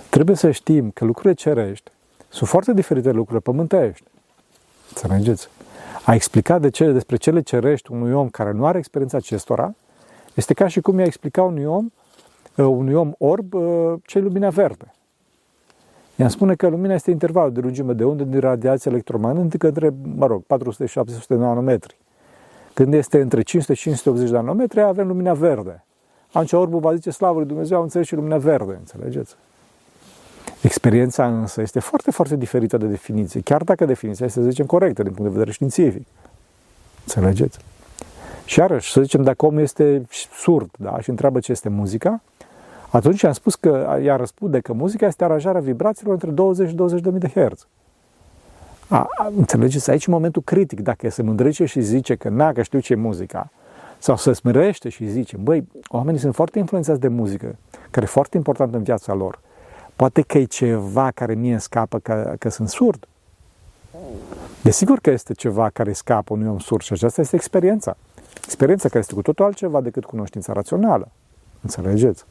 Trebuie 0.09 0.35
să 0.35 0.51
știm 0.51 0.89
că 0.89 1.05
lucrurile 1.05 1.33
cerești 1.33 1.91
sunt 2.29 2.49
foarte 2.49 2.73
diferite 2.73 3.07
de 3.07 3.15
lucrurile 3.15 3.39
pământești. 3.39 4.03
Înțelegeți? 4.89 5.47
A 6.05 6.13
explica 6.13 6.59
de 6.59 6.69
ce, 6.69 6.91
despre 6.91 7.15
cele 7.15 7.41
cerești 7.41 7.91
unui 7.91 8.13
om 8.13 8.29
care 8.29 8.51
nu 8.51 8.65
are 8.65 8.77
experiența 8.77 9.17
acestora 9.17 9.73
este 10.33 10.53
ca 10.53 10.67
și 10.67 10.81
cum 10.81 10.99
i-a 10.99 11.05
explica 11.05 11.43
unui 11.43 11.65
om, 11.65 11.91
uh, 12.55 12.65
unui 12.65 12.93
om 12.93 13.13
orb 13.17 13.53
uh, 13.53 13.93
ce 14.05 14.19
lumina 14.19 14.49
verde. 14.49 14.93
I-am 16.15 16.29
spune 16.29 16.55
că 16.55 16.67
lumina 16.67 16.93
este 16.93 17.11
intervalul 17.11 17.53
de 17.53 17.59
lungime 17.59 17.93
de 17.93 18.03
undă 18.03 18.23
din 18.23 18.39
radiație 18.39 18.91
electromagnetică 18.91 19.67
între, 19.67 19.93
mă 20.15 20.25
rog, 20.25 20.43
400-700 20.43 21.27
de 21.27 21.35
nanometri. 21.35 21.97
Când 22.73 22.93
este 22.93 23.21
între 23.21 23.41
500 23.41 23.73
și 23.73 23.81
580 23.81 24.29
de 24.29 24.35
nanometri, 24.35 24.81
avem 24.81 25.07
lumina 25.07 25.33
verde. 25.33 25.83
Atunci 26.27 26.51
orbul 26.51 26.79
va 26.79 26.95
zice, 26.95 27.09
slavă 27.09 27.37
lui 27.37 27.47
Dumnezeu, 27.47 27.77
am 27.77 27.83
înțeles 27.83 28.07
și 28.07 28.15
lumina 28.15 28.37
verde, 28.37 28.75
înțelegeți? 28.79 29.35
Experiența 30.61 31.27
însă 31.27 31.61
este 31.61 31.79
foarte, 31.79 32.11
foarte 32.11 32.35
diferită 32.35 32.77
de 32.77 32.85
definiție, 32.85 33.41
chiar 33.41 33.63
dacă 33.63 33.85
definiția 33.85 34.25
este, 34.25 34.41
să 34.41 34.49
zicem, 34.49 34.65
corectă 34.65 35.03
din 35.03 35.11
punct 35.11 35.31
de 35.31 35.37
vedere 35.37 35.51
științific. 35.51 36.05
Înțelegeți? 37.05 37.57
Și 38.45 38.59
iarăși, 38.59 38.91
să 38.91 39.01
zicem, 39.01 39.23
dacă 39.23 39.45
omul 39.45 39.61
este 39.61 40.07
surd 40.31 40.69
da, 40.77 40.99
și 40.99 41.09
întreabă 41.09 41.39
ce 41.39 41.51
este 41.51 41.69
muzica, 41.69 42.21
atunci 42.95 43.23
am 43.23 43.31
spus 43.31 43.55
că 43.55 43.99
ea 44.03 44.15
răspunde 44.15 44.59
că 44.59 44.73
muzica 44.73 45.05
este 45.05 45.23
aranjarea 45.23 45.61
vibrațiilor 45.61 46.13
între 46.13 46.31
20 46.31 46.67
și 46.67 46.75
20 46.75 47.01
de 47.01 47.27
herți. 47.27 47.67
A, 48.87 49.07
a, 49.17 49.31
înțelegeți? 49.37 49.89
Aici 49.89 50.07
momentul 50.07 50.41
critic, 50.41 50.79
dacă 50.79 51.09
se 51.09 51.21
mândrește 51.21 51.65
și 51.65 51.81
zice 51.81 52.15
că 52.15 52.29
na, 52.29 52.51
că 52.51 52.61
știu 52.61 52.79
ce 52.79 52.93
e 52.93 52.95
muzica, 52.95 53.49
sau 53.97 54.15
se 54.15 54.33
smirește 54.33 54.89
și 54.89 55.07
zice, 55.07 55.37
băi, 55.37 55.67
oamenii 55.87 56.19
sunt 56.19 56.35
foarte 56.35 56.59
influențați 56.59 56.99
de 56.99 57.07
muzică, 57.07 57.55
care 57.91 58.05
e 58.05 58.09
foarte 58.09 58.37
importantă 58.37 58.77
în 58.77 58.83
viața 58.83 59.13
lor. 59.13 59.39
Poate 59.95 60.21
că 60.21 60.37
e 60.37 60.43
ceva 60.43 61.11
care 61.11 61.33
mie 61.33 61.51
îmi 61.51 61.61
scapă 61.61 61.99
că, 61.99 62.35
că 62.39 62.49
sunt 62.49 62.69
surd. 62.69 63.07
Desigur 64.61 64.99
că 64.99 65.09
este 65.09 65.33
ceva 65.33 65.69
care 65.69 65.93
scapă 65.93 66.33
unui 66.33 66.47
om 66.47 66.59
surd 66.59 66.81
și 66.81 66.93
aceasta 66.93 67.21
este 67.21 67.35
experiența. 67.35 67.97
Experiența 68.43 68.87
care 68.87 68.99
este 68.99 69.13
cu 69.13 69.21
totul 69.21 69.45
altceva 69.45 69.81
decât 69.81 70.05
cunoștința 70.05 70.53
rațională. 70.53 71.11
Înțelegeți? 71.61 72.25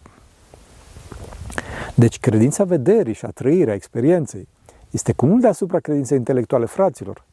Deci 1.95 2.19
credința 2.19 2.65
vederii 2.65 3.15
și 3.15 3.25
a 3.25 3.31
trăirii, 3.31 3.71
a 3.71 3.75
experienței, 3.75 4.49
este 4.91 5.13
cu 5.13 5.27
mult 5.27 5.41
deasupra 5.41 5.79
credinței 5.79 6.19
intelectuale 6.19 6.65
fraților. 6.65 7.25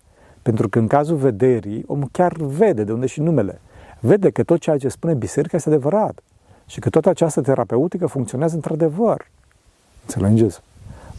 Pentru 0.41 0.69
că 0.69 0.79
în 0.79 0.87
cazul 0.87 1.15
vederii, 1.15 1.83
omul 1.87 2.07
chiar 2.11 2.33
vede 2.33 2.83
de 2.83 2.91
unde 2.91 3.05
și 3.05 3.21
numele. 3.21 3.61
Vede 3.99 4.29
că 4.29 4.43
tot 4.43 4.59
ceea 4.59 4.77
ce 4.77 4.87
spune 4.87 5.13
biserica 5.13 5.57
este 5.57 5.69
adevărat 5.69 6.23
și 6.65 6.79
că 6.79 6.89
toată 6.89 7.09
această 7.09 7.41
terapeutică 7.41 8.07
funcționează 8.07 8.55
într-adevăr. 8.55 9.27
Înțelegeți? 10.01 10.61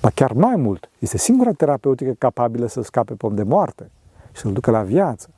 Ba 0.01 0.11
chiar 0.15 0.33
mai 0.33 0.57
mult, 0.57 0.89
este 0.99 1.19
singura 1.19 1.53
terapeutică 1.53 2.15
capabilă 2.19 2.67
să 2.67 2.83
scape 2.83 3.15
pe 3.15 3.27
om 3.27 3.35
de 3.35 3.43
moarte 3.43 3.91
și 4.33 4.41
să-l 4.41 4.53
ducă 4.53 4.71
la 4.71 4.83
viață. 4.83 5.29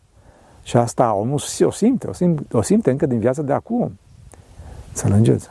Și 0.62 0.76
asta 0.76 1.14
omul 1.14 1.40
o 1.60 1.70
simte, 1.70 2.06
o 2.06 2.12
simte, 2.12 2.56
o 2.56 2.62
simte 2.62 2.90
încă 2.90 3.06
din 3.06 3.18
viața 3.18 3.42
de 3.42 3.52
acum. 3.52 3.98
Înțelegeți? 4.88 5.48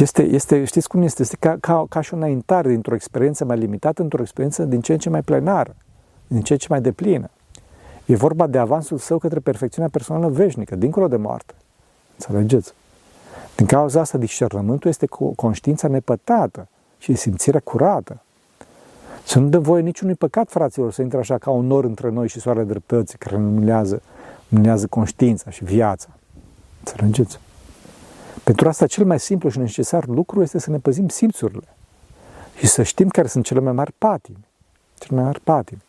Este, 0.00 0.22
este, 0.22 0.64
știți 0.64 0.88
cum 0.88 1.02
este? 1.02 1.22
Este 1.22 1.36
ca, 1.40 1.56
ca, 1.60 1.84
ca 1.88 2.00
și 2.00 2.14
o 2.14 2.16
înaintare 2.16 2.68
dintr-o 2.68 2.94
experiență 2.94 3.44
mai 3.44 3.58
limitată 3.58 4.02
într-o 4.02 4.20
experiență 4.20 4.64
din 4.64 4.80
ce 4.80 4.92
în 4.92 4.98
ce 4.98 5.10
mai 5.10 5.22
plenară, 5.22 5.76
din 6.26 6.40
ce 6.40 6.52
în 6.52 6.58
ce 6.58 6.66
mai 6.70 6.80
deplină. 6.80 7.30
E 8.04 8.16
vorba 8.16 8.46
de 8.46 8.58
avansul 8.58 8.98
său 8.98 9.18
către 9.18 9.40
perfecțiunea 9.40 9.90
personală 9.90 10.28
veșnică, 10.28 10.76
dincolo 10.76 11.08
de 11.08 11.16
moarte. 11.16 11.54
Înțelegeți? 12.16 12.72
Din 13.56 13.66
cauza 13.66 14.00
asta, 14.00 14.18
discernământul 14.18 14.90
este 14.90 15.06
cu 15.06 15.34
conștiința 15.34 15.88
nepătată 15.88 16.68
și 16.98 17.14
simțirea 17.14 17.60
curată. 17.60 18.22
Să 19.24 19.38
nu 19.38 19.48
dăm 19.48 19.62
voie 19.62 19.82
niciunui 19.82 20.14
păcat, 20.14 20.50
fraților, 20.50 20.92
să 20.92 21.02
intre 21.02 21.18
așa 21.18 21.38
ca 21.38 21.50
un 21.50 21.66
nor 21.66 21.84
între 21.84 22.10
noi 22.10 22.28
și 22.28 22.40
soarele 22.40 22.64
dreptății, 22.64 23.18
care 23.18 23.36
numinează, 23.36 24.02
numinează 24.48 24.86
conștiința 24.86 25.50
și 25.50 25.64
viața. 25.64 26.08
Înțelegeți? 26.78 27.38
Pentru 28.44 28.68
asta 28.68 28.86
cel 28.86 29.04
mai 29.04 29.20
simplu 29.20 29.48
și 29.48 29.58
necesar 29.58 30.06
lucru 30.06 30.42
este 30.42 30.58
să 30.58 30.70
ne 30.70 30.78
păzim 30.78 31.08
simțurile 31.08 31.68
și 32.56 32.66
să 32.66 32.82
știm 32.82 33.08
care 33.08 33.26
sunt 33.26 33.44
cele 33.44 33.60
mai 33.60 33.72
mari 33.72 33.92
patimi. 33.98 34.46
Cele 34.98 35.16
mai 35.16 35.24
mari 35.24 35.40
patimi. 35.40 35.82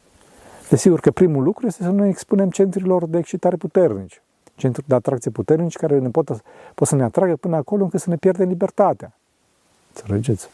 Desigur 0.69 0.99
că 0.99 1.11
primul 1.11 1.43
lucru 1.43 1.65
este 1.65 1.83
să 1.83 1.89
nu 1.89 2.05
expunem 2.05 2.49
centrilor 2.49 3.05
de 3.05 3.17
excitare 3.17 3.55
puternici, 3.55 4.21
centri 4.55 4.87
de 4.87 4.95
atracție 4.95 5.31
puternici 5.31 5.75
care 5.75 5.99
ne 5.99 6.09
pot, 6.09 6.41
pot 6.75 6.87
să 6.87 6.95
ne 6.95 7.03
atragă 7.03 7.35
până 7.35 7.55
acolo 7.55 7.83
încât 7.83 7.99
să 7.99 8.09
ne 8.09 8.15
pierdem 8.15 8.47
libertatea. 8.47 9.13
Înțelegeți? 9.95 10.49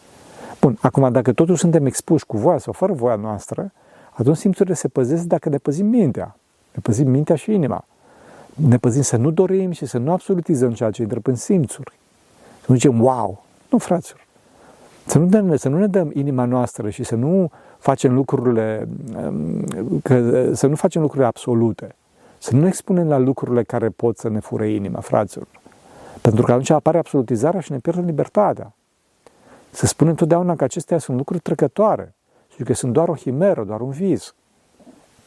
Bun, 0.61 0.77
acum 0.81 1.11
dacă 1.11 1.33
totuși 1.33 1.59
suntem 1.59 1.85
expuși 1.85 2.25
cu 2.25 2.37
voia 2.37 2.57
sau 2.57 2.73
fără 2.73 2.93
voia 2.93 3.15
noastră, 3.15 3.71
atunci 4.11 4.37
simțurile 4.37 4.75
se 4.75 4.87
păzesc 4.87 5.23
dacă 5.23 5.49
ne 5.49 5.57
păzim 5.57 5.85
mintea. 5.85 6.35
Ne 6.73 6.79
păzim 6.81 7.09
mintea 7.09 7.35
și 7.35 7.53
inima 7.53 7.85
ne 8.57 8.77
păzim 8.77 9.01
să 9.01 9.17
nu 9.17 9.31
dorim 9.31 9.71
și 9.71 9.85
să 9.85 9.97
nu 9.97 10.11
absolutizăm 10.11 10.73
ceea 10.73 10.91
ce 10.91 11.01
intră 11.01 11.19
în 11.23 11.35
simțuri. 11.35 11.91
Să 12.59 12.65
nu 12.67 12.75
zicem, 12.75 13.01
wow! 13.01 13.43
Nu, 13.69 13.77
fraților! 13.77 14.25
Să 15.05 15.17
nu, 15.17 15.25
dăm, 15.25 15.55
să 15.55 15.69
nu 15.69 15.77
ne 15.77 15.87
dăm 15.87 16.11
inima 16.13 16.45
noastră 16.45 16.89
și 16.89 17.03
să 17.03 17.15
nu 17.15 17.51
facem 17.77 18.13
lucrurile, 18.13 18.87
um, 19.15 19.63
că, 20.03 20.49
să 20.53 20.67
nu 20.67 20.75
facem 20.75 21.01
lucrurile 21.01 21.27
absolute. 21.27 21.95
Să 22.37 22.55
nu 22.55 22.67
expunem 22.67 23.07
la 23.07 23.17
lucrurile 23.17 23.63
care 23.63 23.89
pot 23.89 24.17
să 24.17 24.29
ne 24.29 24.39
fure 24.39 24.69
inima, 24.69 24.99
fraților. 24.99 25.47
Pentru 26.21 26.43
că 26.43 26.51
atunci 26.51 26.69
apare 26.69 26.97
absolutizarea 26.97 27.59
și 27.59 27.71
ne 27.71 27.77
pierdem 27.77 28.05
libertatea. 28.05 28.73
Să 29.71 29.85
spunem 29.85 30.15
totdeauna 30.15 30.55
că 30.55 30.63
acestea 30.63 30.97
sunt 30.97 31.17
lucruri 31.17 31.39
trecătoare 31.39 32.13
și 32.55 32.63
că 32.63 32.73
sunt 32.73 32.93
doar 32.93 33.07
o 33.07 33.15
himeră, 33.15 33.63
doar 33.63 33.81
un 33.81 33.89
vis 33.89 34.35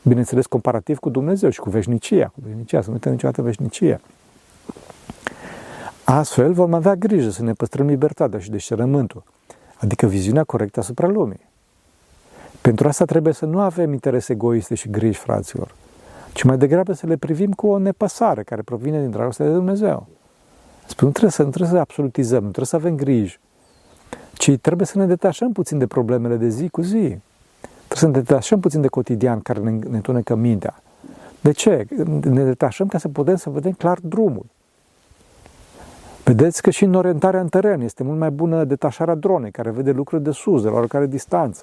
bineînțeles, 0.02 0.46
comparativ 0.46 0.98
cu 0.98 1.10
Dumnezeu 1.10 1.50
și 1.50 1.60
cu 1.60 1.70
veșnicia. 1.70 2.26
Cu 2.26 2.40
veșnicia, 2.46 2.80
să 2.80 2.86
nu 2.86 2.92
uităm 2.92 3.12
niciodată 3.12 3.42
veșnicia. 3.42 4.00
Astfel 6.04 6.52
vom 6.52 6.74
avea 6.74 6.94
grijă 6.94 7.30
să 7.30 7.42
ne 7.42 7.52
păstrăm 7.52 7.86
libertatea 7.86 8.38
și 8.38 8.50
deșerământul, 8.50 9.22
adică 9.76 10.06
viziunea 10.06 10.44
corectă 10.44 10.80
asupra 10.80 11.06
lumii. 11.06 11.48
Pentru 12.60 12.88
asta 12.88 13.04
trebuie 13.04 13.32
să 13.32 13.46
nu 13.46 13.60
avem 13.60 13.92
interese 13.92 14.32
egoiste 14.32 14.74
și 14.74 14.90
griji, 14.90 15.18
fraților, 15.18 15.74
ci 16.32 16.42
mai 16.42 16.58
degrabă 16.58 16.92
să 16.92 17.06
le 17.06 17.16
privim 17.16 17.52
cu 17.52 17.66
o 17.66 17.78
nepăsare 17.78 18.42
care 18.42 18.62
provine 18.62 19.00
din 19.00 19.10
dragostea 19.10 19.46
de 19.46 19.52
Dumnezeu. 19.52 20.06
Spun, 20.86 21.06
nu 21.06 21.12
trebuie 21.12 21.32
să, 21.32 21.42
nu 21.42 21.48
trebuie 21.48 21.70
să 21.70 21.78
absolutizăm, 21.78 22.42
nu 22.42 22.50
trebuie 22.50 22.66
să 22.66 22.76
avem 22.76 22.96
griji, 22.96 23.40
ci 24.32 24.58
trebuie 24.60 24.86
să 24.86 24.98
ne 24.98 25.06
detașăm 25.06 25.52
puțin 25.52 25.78
de 25.78 25.86
problemele 25.86 26.36
de 26.36 26.48
zi 26.48 26.68
cu 26.68 26.82
zi. 26.82 27.18
Trebuie 27.90 28.10
să 28.12 28.18
ne 28.18 28.24
detașăm 28.24 28.60
puțin 28.60 28.80
de 28.80 28.88
cotidian 28.88 29.40
care 29.40 29.60
ne, 29.60 29.78
ne 29.88 30.00
tunecă 30.00 30.34
mintea. 30.34 30.82
De 31.40 31.52
ce? 31.52 31.86
Ne 32.22 32.44
detașăm 32.44 32.86
ca 32.86 32.98
să 32.98 33.08
putem 33.08 33.36
să 33.36 33.50
vedem 33.50 33.72
clar 33.72 33.98
drumul. 34.02 34.46
Vedeți 36.24 36.62
că 36.62 36.70
și 36.70 36.84
în 36.84 36.94
orientarea 36.94 37.40
în 37.40 37.48
teren 37.48 37.80
este 37.80 38.02
mult 38.02 38.18
mai 38.18 38.30
bună 38.30 38.64
detașarea 38.64 39.14
dronei, 39.14 39.50
care 39.50 39.70
vede 39.70 39.90
lucruri 39.90 40.22
de 40.22 40.30
sus, 40.30 40.62
de 40.62 40.68
la 40.68 40.76
oricare 40.76 41.06
distanță. 41.06 41.62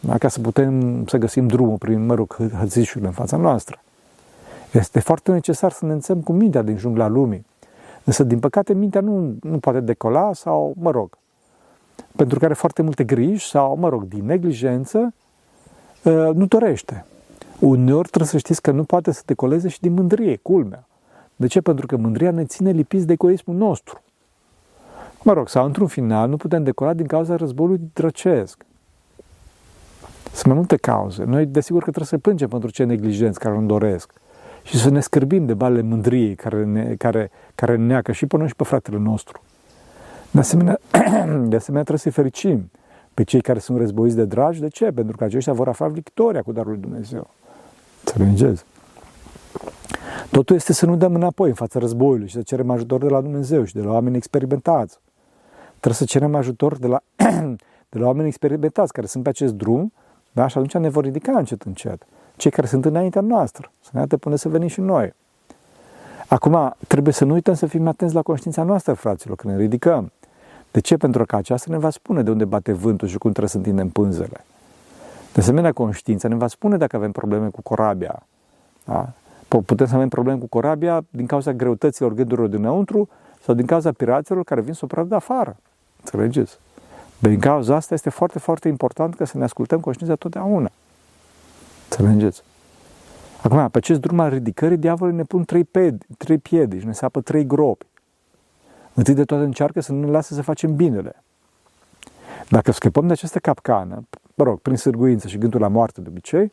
Da? 0.00 0.18
Ca 0.18 0.28
să 0.28 0.40
putem 0.40 1.04
să 1.06 1.16
găsim 1.16 1.46
drumul 1.46 1.76
prin, 1.76 2.06
mă 2.06 2.14
rog, 2.14 2.36
hățișurile 2.58 3.06
în 3.06 3.14
fața 3.14 3.36
noastră. 3.36 3.80
Este 4.70 5.00
foarte 5.00 5.32
necesar 5.32 5.72
să 5.72 5.86
ne 5.86 5.92
înțem 5.92 6.20
cu 6.20 6.32
mintea 6.32 6.62
din 6.62 6.76
jungla 6.76 7.08
lumii. 7.08 7.46
Însă, 8.04 8.24
din 8.24 8.38
păcate, 8.38 8.74
mintea 8.74 9.00
nu, 9.00 9.34
nu 9.42 9.58
poate 9.58 9.80
decola 9.80 10.32
sau, 10.32 10.74
mă 10.80 10.90
rog, 10.90 11.18
pentru 12.16 12.38
că 12.38 12.44
are 12.44 12.54
foarte 12.54 12.82
multe 12.82 13.04
griji 13.04 13.48
sau, 13.48 13.76
mă 13.76 13.88
rog, 13.88 14.04
din 14.04 14.24
neglijență, 14.24 14.98
Uh, 14.98 15.21
nu 16.10 16.46
dorește. 16.46 17.04
Uneori 17.58 18.08
trebuie 18.08 18.30
să 18.30 18.38
știți 18.38 18.62
că 18.62 18.70
nu 18.70 18.84
poate 18.84 19.12
să 19.12 19.22
te 19.24 19.34
coleze 19.34 19.68
și 19.68 19.80
din 19.80 19.92
mândrie, 19.92 20.36
culmea. 20.36 20.86
De 21.36 21.46
ce? 21.46 21.60
Pentru 21.60 21.86
că 21.86 21.96
mândria 21.96 22.30
ne 22.30 22.44
ține 22.44 22.70
lipiți 22.70 23.06
de 23.06 23.12
egoismul 23.12 23.56
nostru. 23.56 24.02
Mă 25.22 25.32
rog, 25.32 25.48
sau 25.48 25.64
într-un 25.64 25.86
final 25.86 26.28
nu 26.28 26.36
putem 26.36 26.62
decora 26.62 26.92
din 26.92 27.06
cauza 27.06 27.36
războiului 27.36 27.80
drăcesc. 27.92 28.64
Sunt 30.32 30.46
mai 30.46 30.54
multe 30.54 30.76
cauze. 30.76 31.24
Noi, 31.24 31.46
desigur 31.46 31.82
că 31.82 31.90
trebuie 31.90 32.06
să 32.06 32.18
plângem 32.18 32.48
pentru 32.48 32.70
cei 32.70 32.86
neglijenți 32.86 33.38
care 33.38 33.58
nu 33.58 33.66
doresc 33.66 34.12
și 34.62 34.78
să 34.78 34.90
ne 34.90 35.00
scârbim 35.00 35.46
de 35.46 35.54
balele 35.54 35.82
mândriei 35.82 36.34
care, 36.34 36.64
ne, 36.64 36.94
care, 36.94 37.30
care 37.54 37.76
neacă 37.76 38.12
și 38.12 38.26
pe 38.26 38.36
noi 38.36 38.48
și 38.48 38.54
pe 38.54 38.64
fratele 38.64 38.98
nostru. 38.98 39.42
De 40.30 40.38
asemenea, 40.38 40.78
de 41.50 41.56
asemenea 41.56 41.84
trebuie 41.84 41.98
să-i 41.98 42.10
fericim 42.10 42.70
pe 43.14 43.22
cei 43.22 43.40
care 43.40 43.58
sunt 43.58 43.78
războiți 43.78 44.16
de 44.16 44.24
dragi. 44.24 44.60
De 44.60 44.68
ce? 44.68 44.92
Pentru 44.92 45.16
că 45.16 45.24
aceștia 45.24 45.52
vor 45.52 45.68
afla 45.68 45.88
victoria 45.88 46.42
cu 46.42 46.52
darul 46.52 46.70
lui 46.70 46.80
Dumnezeu. 46.80 47.30
Înțelegeți? 48.04 48.64
Totul 50.30 50.56
este 50.56 50.72
să 50.72 50.86
nu 50.86 50.96
dăm 50.96 51.14
înapoi 51.14 51.48
în 51.48 51.54
fața 51.54 51.78
războiului 51.78 52.28
și 52.28 52.34
să 52.34 52.42
cerem 52.42 52.70
ajutor 52.70 53.00
de 53.00 53.08
la 53.08 53.20
Dumnezeu 53.20 53.64
și 53.64 53.74
de 53.74 53.82
la 53.82 53.92
oameni 53.92 54.16
experimentați. 54.16 54.98
Trebuie 55.70 55.94
să 55.94 56.04
cerem 56.04 56.34
ajutor 56.34 56.78
de 56.78 56.86
la, 56.86 57.02
de 57.92 57.98
la 57.98 58.06
oameni 58.06 58.28
experimentați 58.28 58.92
care 58.92 59.06
sunt 59.06 59.22
pe 59.22 59.28
acest 59.28 59.54
drum 59.54 59.92
da? 60.32 60.46
și 60.46 60.58
atunci 60.58 60.74
ne 60.82 60.88
vor 60.88 61.04
ridica 61.04 61.32
încet 61.32 61.62
încet. 61.62 62.06
Cei 62.36 62.50
care 62.50 62.66
sunt 62.66 62.84
înaintea 62.84 63.20
noastră, 63.20 63.70
să 63.80 63.90
ne 63.92 63.98
arate 63.98 64.16
până 64.16 64.36
să 64.36 64.48
venim 64.48 64.68
și 64.68 64.80
noi. 64.80 65.14
Acum, 66.28 66.74
trebuie 66.88 67.12
să 67.12 67.24
nu 67.24 67.32
uităm 67.32 67.54
să 67.54 67.66
fim 67.66 67.88
atenți 67.88 68.14
la 68.14 68.22
conștiința 68.22 68.62
noastră, 68.62 68.92
fraților, 68.92 69.36
când 69.36 69.54
ne 69.54 69.60
ridicăm. 69.60 70.12
De 70.72 70.80
ce? 70.80 70.96
Pentru 70.96 71.24
că 71.24 71.36
aceasta 71.36 71.70
ne 71.70 71.78
va 71.78 71.90
spune 71.90 72.22
de 72.22 72.30
unde 72.30 72.44
bate 72.44 72.72
vântul 72.72 73.08
și 73.08 73.18
cum 73.18 73.30
trebuie 73.30 73.50
să 73.50 73.56
întindem 73.56 73.88
pânzele. 73.88 74.44
De 75.32 75.40
asemenea, 75.40 75.72
conștiința 75.72 76.28
ne 76.28 76.34
va 76.34 76.46
spune 76.46 76.76
dacă 76.76 76.96
avem 76.96 77.12
probleme 77.12 77.48
cu 77.48 77.62
corabia. 77.62 78.22
Da? 78.84 79.08
Putem 79.48 79.86
să 79.86 79.94
avem 79.94 80.08
probleme 80.08 80.38
cu 80.38 80.46
corabia 80.46 81.04
din 81.10 81.26
cauza 81.26 81.52
greutăților 81.52 82.12
gândurilor 82.12 82.48
dinăuntru 82.48 83.08
sau 83.44 83.54
din 83.54 83.66
cauza 83.66 83.92
piraților 83.92 84.44
care 84.44 84.60
vin 84.60 84.72
să 84.72 84.86
o 84.90 85.02
de 85.02 85.14
afară. 85.14 85.56
Înțelegeți? 86.00 86.58
Din 87.18 87.38
cauza 87.38 87.74
asta 87.74 87.94
este 87.94 88.10
foarte, 88.10 88.38
foarte 88.38 88.68
important 88.68 89.14
că 89.14 89.24
să 89.24 89.38
ne 89.38 89.44
ascultăm 89.44 89.80
conștiința 89.80 90.14
totdeauna. 90.14 90.70
Înțelegeți? 91.90 92.42
Acum, 93.42 93.68
pe 93.68 93.78
acest 93.78 94.00
drum 94.00 94.20
al 94.20 94.30
ridicării, 94.30 94.76
diavolul 94.76 95.14
ne 95.14 95.22
pun 95.22 95.44
trei, 95.44 95.64
ped, 95.64 96.02
trei 96.18 96.38
piedici, 96.38 96.82
ne 96.82 96.92
sapă 96.92 97.20
trei 97.20 97.46
gropi. 97.46 97.86
Întâi 98.94 99.14
de 99.14 99.24
toate 99.24 99.44
încearcă 99.44 99.80
să 99.80 99.92
nu 99.92 100.00
ne 100.00 100.10
lasă 100.10 100.34
să 100.34 100.42
facem 100.42 100.74
binele. 100.74 101.22
Dacă 102.48 102.72
scăpăm 102.72 103.06
de 103.06 103.12
această 103.12 103.38
capcană, 103.38 104.08
mă 104.34 104.44
rog, 104.44 104.60
prin 104.60 104.76
sârguință 104.76 105.28
și 105.28 105.38
gândul 105.38 105.60
la 105.60 105.68
moarte 105.68 106.00
de 106.00 106.08
obicei, 106.08 106.52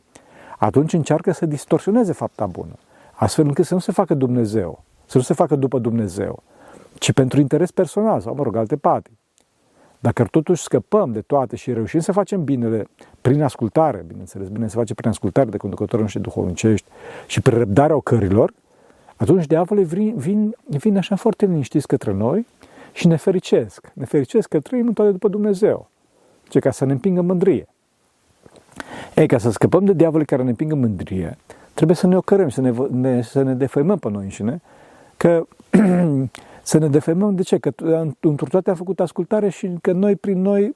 atunci 0.58 0.94
încearcă 0.94 1.32
să 1.32 1.46
distorsioneze 1.46 2.14
fapta 2.14 2.46
bună, 2.46 2.74
astfel 3.14 3.46
încât 3.46 3.66
să 3.66 3.74
nu 3.74 3.80
se 3.80 3.92
facă 3.92 4.14
Dumnezeu, 4.14 4.84
să 5.06 5.18
nu 5.18 5.24
se 5.24 5.34
facă 5.34 5.56
după 5.56 5.80
Dumnezeu, 5.80 6.44
ci 6.94 7.12
pentru 7.12 7.40
interes 7.40 7.72
personal 7.72 8.20
sau, 8.20 8.36
mă 8.36 8.44
rog, 8.44 8.56
alte 8.56 8.76
pati. 8.76 9.12
Dacă 10.00 10.24
totuși 10.24 10.64
scăpăm 10.64 11.12
de 11.12 11.22
toate 11.22 11.56
și 11.56 11.74
reușim 11.74 12.00
să 12.00 12.12
facem 12.12 12.44
binele 12.44 12.88
prin 13.22 13.44
ascultare, 13.44 14.04
bineînțeles, 14.08 14.48
bine 14.48 14.68
se 14.68 14.76
face 14.76 14.94
prin 14.94 15.10
ascultare 15.10 15.50
de 15.50 15.58
conducătorii 15.58 16.02
noștri 16.02 16.22
duhovnicești 16.22 16.88
și 17.28 17.42
prin 17.42 17.58
răbdarea 17.58 17.96
ocărilor, 17.96 18.54
atunci 19.20 19.46
diavolul 19.46 19.84
vin, 19.84 20.14
vin, 20.16 20.56
vin 20.68 20.98
așa 20.98 21.16
foarte 21.16 21.46
liniștiți 21.46 21.88
către 21.88 22.14
noi 22.14 22.46
și 22.94 23.08
ne 23.08 23.16
fericesc. 23.16 23.92
Ne 23.94 24.06
fericesc 24.06 24.50
că 24.50 24.60
trăim 24.60 24.94
toate 24.94 25.12
după 25.12 25.28
Dumnezeu. 25.28 25.90
Ce 26.50 26.60
ca 26.60 26.72
să 26.72 26.86
ne 26.86 26.92
împingă 26.92 27.22
mândrie. 27.22 27.68
Ei, 29.16 29.28
ca 29.28 29.38
să 29.38 29.50
scăpăm 29.52 29.86
de 29.86 29.94
diavolul 29.94 30.26
care 30.26 30.44
ne 30.44 30.50
împingă 30.50 30.76
mândrie, 30.76 31.38
trebuie 31.74 31.96
să 31.96 32.08
ne 32.08 32.18
ocărăm, 32.18 32.50
să 32.50 32.62
ne, 32.62 32.74
ne, 32.92 33.22
să 33.22 33.42
ne 33.42 33.54
defăimăm 33.54 33.98
pe 33.98 34.10
noi 34.10 34.24
înșine, 34.24 34.62
că 35.18 35.46
să 36.62 36.78
ne 36.78 36.88
defăimăm 36.88 37.36
de 37.36 37.42
ce? 37.42 37.58
Că 37.58 37.72
într 38.20 38.44
toate 38.44 38.70
a 38.70 38.76
făcut 38.76 39.00
ascultare 39.00 39.50
și 39.50 39.78
că 39.82 39.92
noi 39.92 40.16
prin 40.16 40.42
noi 40.42 40.72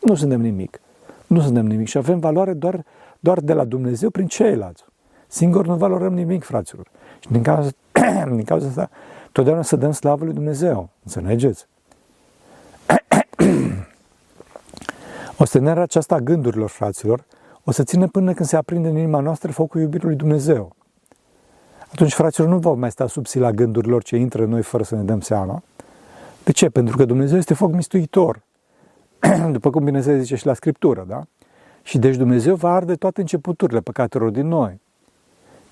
nu 0.00 0.14
suntem 0.14 0.40
nimic. 0.40 0.80
Nu 1.26 1.40
suntem 1.40 1.66
nimic 1.66 1.88
și 1.88 1.96
avem 1.96 2.18
valoare 2.18 2.52
doar, 2.52 2.84
doar 3.20 3.40
de 3.40 3.52
la 3.52 3.64
Dumnezeu 3.64 4.10
prin 4.10 4.26
ceilalți. 4.26 4.84
Singur 5.26 5.66
nu 5.66 5.74
valorăm 5.74 6.14
nimic, 6.14 6.44
fraților. 6.44 6.86
Și 7.24 7.30
din 7.30 7.42
cauza, 7.42 7.70
din 8.36 8.44
cauza 8.44 8.66
asta, 8.66 8.90
totdeauna 9.32 9.62
să 9.62 9.76
dăm 9.76 9.92
slavă 9.92 10.24
lui 10.24 10.34
Dumnezeu. 10.34 10.88
Înțelegeți? 11.04 11.66
Ostenerea 15.38 15.82
aceasta 15.82 16.14
a 16.14 16.20
gândurilor, 16.20 16.68
fraților, 16.68 17.24
o 17.64 17.70
să 17.70 17.82
țină 17.82 18.08
până 18.08 18.32
când 18.32 18.48
se 18.48 18.56
aprinde 18.56 18.88
în 18.88 18.96
inima 18.96 19.20
noastră 19.20 19.52
focul 19.52 19.80
iubirii 19.80 20.06
lui 20.06 20.16
Dumnezeu. 20.16 20.76
Atunci, 21.92 22.12
fraților, 22.12 22.48
nu 22.48 22.58
vom 22.58 22.78
mai 22.78 22.90
sta 22.90 23.06
sub 23.06 23.26
sila 23.26 23.50
gândurilor 23.50 24.02
ce 24.02 24.16
intră 24.16 24.42
în 24.42 24.48
noi 24.48 24.62
fără 24.62 24.82
să 24.82 24.94
ne 24.94 25.02
dăm 25.02 25.20
seama. 25.20 25.62
De 26.44 26.52
ce? 26.52 26.68
Pentru 26.68 26.96
că 26.96 27.04
Dumnezeu 27.04 27.38
este 27.38 27.54
foc 27.54 27.72
mistuitor. 27.72 28.42
După 29.52 29.70
cum 29.70 29.84
bine 29.84 30.00
se 30.00 30.18
zice 30.18 30.36
și 30.36 30.46
la 30.46 30.54
Scriptură, 30.54 31.04
da? 31.08 31.22
Și 31.82 31.98
deci 31.98 32.16
Dumnezeu 32.16 32.54
va 32.54 32.74
arde 32.74 32.94
toate 32.94 33.20
începuturile 33.20 33.80
păcatelor 33.80 34.30
din 34.30 34.48
noi. 34.48 34.80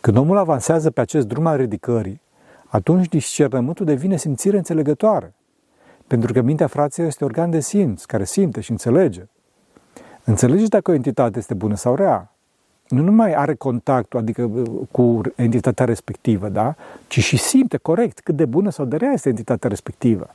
Când 0.03 0.17
omul 0.17 0.37
avansează 0.37 0.91
pe 0.91 1.01
acest 1.01 1.27
drum 1.27 1.47
al 1.47 1.57
ridicării, 1.57 2.21
atunci 2.67 3.09
discernământul 3.09 3.87
devine 3.87 4.17
simțire 4.17 4.57
înțelegătoare. 4.57 5.35
Pentru 6.07 6.33
că 6.33 6.41
mintea 6.41 6.67
fraților 6.67 7.09
este 7.09 7.25
organ 7.25 7.51
de 7.51 7.61
simț, 7.61 8.05
care 8.05 8.25
simte 8.25 8.61
și 8.61 8.71
înțelege. 8.71 9.29
Înțelegeți 10.25 10.71
dacă 10.71 10.91
o 10.91 10.95
entitate 10.95 11.38
este 11.38 11.55
bună 11.55 11.77
sau 11.77 11.95
rea. 11.95 12.33
Nu 12.88 13.03
numai 13.03 13.35
are 13.35 13.55
contactul, 13.55 14.19
adică 14.19 14.51
cu 14.91 15.21
entitatea 15.35 15.85
respectivă, 15.85 16.49
da? 16.49 16.75
ci 17.07 17.21
și 17.21 17.37
simte 17.37 17.77
corect 17.77 18.21
cât 18.21 18.37
de 18.37 18.45
bună 18.45 18.71
sau 18.71 18.85
de 18.85 18.97
rea 18.97 19.12
este 19.12 19.29
entitatea 19.29 19.69
respectivă. 19.69 20.31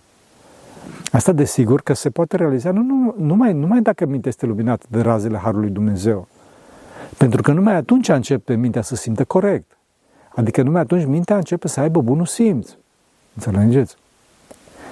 Asta 1.11 1.31
desigur 1.31 1.81
că 1.81 1.93
se 1.93 2.09
poate 2.09 2.35
realiza 2.35 2.71
nu, 2.71 2.81
nu, 2.81 3.15
numai, 3.17 3.53
numai 3.53 3.81
dacă 3.81 4.05
mintea 4.05 4.31
este 4.31 4.45
luminată 4.45 4.85
de 4.89 5.01
razele 5.01 5.37
Harului 5.37 5.69
Dumnezeu. 5.69 6.27
Pentru 7.17 7.41
că 7.41 7.51
numai 7.51 7.75
atunci 7.75 8.09
începe 8.09 8.55
mintea 8.55 8.81
să 8.81 8.95
simte 8.95 9.23
corect. 9.23 9.77
Adică 10.35 10.61
numai 10.61 10.81
atunci 10.81 11.05
mintea 11.05 11.35
începe 11.35 11.67
să 11.67 11.79
aibă 11.79 12.01
bunul 12.01 12.25
simț. 12.25 12.69
Înțelegeți? 13.35 13.95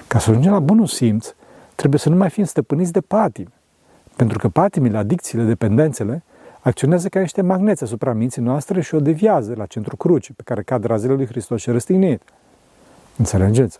Ca 0.06 0.18
să 0.18 0.30
ajungem 0.30 0.52
la 0.52 0.58
bunul 0.60 0.86
simț, 0.86 1.34
trebuie 1.74 2.00
să 2.00 2.08
nu 2.08 2.16
mai 2.16 2.30
fim 2.30 2.44
stăpâniți 2.44 2.92
de 2.92 3.00
patimi. 3.00 3.54
Pentru 4.16 4.38
că 4.38 4.48
patimile, 4.48 4.96
adicțiile, 4.96 5.44
dependențele 5.44 6.22
acționează 6.60 7.08
ca 7.08 7.20
niște 7.20 7.42
magneți 7.42 7.82
asupra 7.82 8.12
minții 8.12 8.42
noastre 8.42 8.80
și 8.80 8.94
o 8.94 9.00
deviază 9.00 9.54
la 9.56 9.66
centru 9.66 9.96
crucii 9.96 10.34
pe 10.34 10.42
care 10.44 10.62
cad 10.62 10.84
razele 10.84 11.14
lui 11.14 11.26
Hristos 11.26 11.60
și 11.60 11.70
răstignit. 11.70 12.22
Înțelegeți? 13.16 13.78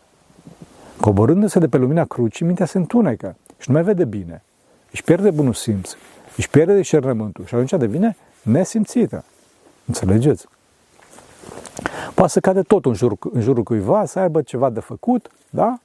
Coborându-se 1.00 1.58
de 1.58 1.68
pe 1.68 1.76
lumina 1.76 2.04
crucii, 2.04 2.46
mintea 2.46 2.66
se 2.66 2.78
întunecă 2.78 3.36
și 3.58 3.70
nu 3.70 3.74
mai 3.74 3.82
vede 3.82 4.04
bine. 4.04 4.42
Își 4.92 5.02
pierde 5.02 5.30
bunul 5.30 5.52
simț, 5.52 5.96
își 6.36 6.50
pierde 6.50 6.76
discernământul 6.76 7.44
și 7.44 7.54
atunci 7.54 7.70
devine 7.70 8.16
nesimțită. 8.46 9.24
Înțelegeți? 9.86 10.46
Poate 12.14 12.32
să 12.32 12.40
cade 12.40 12.62
tot 12.62 12.84
în 12.84 12.94
jurul, 12.94 13.18
în 13.32 13.40
jurul 13.40 13.62
cuiva, 13.62 14.04
să 14.04 14.18
aibă 14.18 14.42
ceva 14.42 14.70
de 14.70 14.80
făcut, 14.80 15.30
da? 15.50 15.78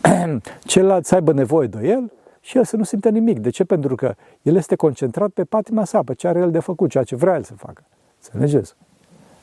Celălalt 0.64 1.06
să 1.06 1.14
aibă 1.14 1.32
nevoie 1.32 1.66
de 1.66 1.86
el 1.86 2.12
și 2.40 2.56
el 2.56 2.64
să 2.64 2.76
nu 2.76 2.82
simte 2.82 3.10
nimic. 3.10 3.38
De 3.38 3.50
ce? 3.50 3.64
Pentru 3.64 3.94
că 3.94 4.14
el 4.42 4.56
este 4.56 4.76
concentrat 4.76 5.30
pe 5.30 5.44
patima 5.44 5.84
sa, 5.84 6.02
pe 6.02 6.14
ce 6.14 6.28
are 6.28 6.38
el 6.38 6.50
de 6.50 6.58
făcut, 6.58 6.90
ceea 6.90 7.04
ce 7.04 7.16
vrea 7.16 7.34
el 7.34 7.42
să 7.42 7.54
facă. 7.56 7.82
Înțelegeți? 8.32 8.74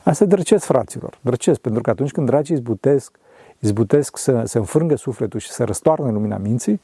Asta 0.02 0.24
drăcesc, 0.24 0.64
fraților. 0.64 1.18
Drăcesc, 1.20 1.60
pentru 1.60 1.82
că 1.82 1.90
atunci 1.90 2.10
când 2.10 2.26
dragii 2.26 2.54
izbutesc, 2.54 3.18
izbutesc 3.58 4.16
să 4.16 4.42
se 4.44 4.58
înfrângă 4.58 4.94
sufletul 4.94 5.40
și 5.40 5.50
să 5.50 5.64
răstoarnă 5.64 6.10
lumina 6.10 6.36
minții, 6.36 6.80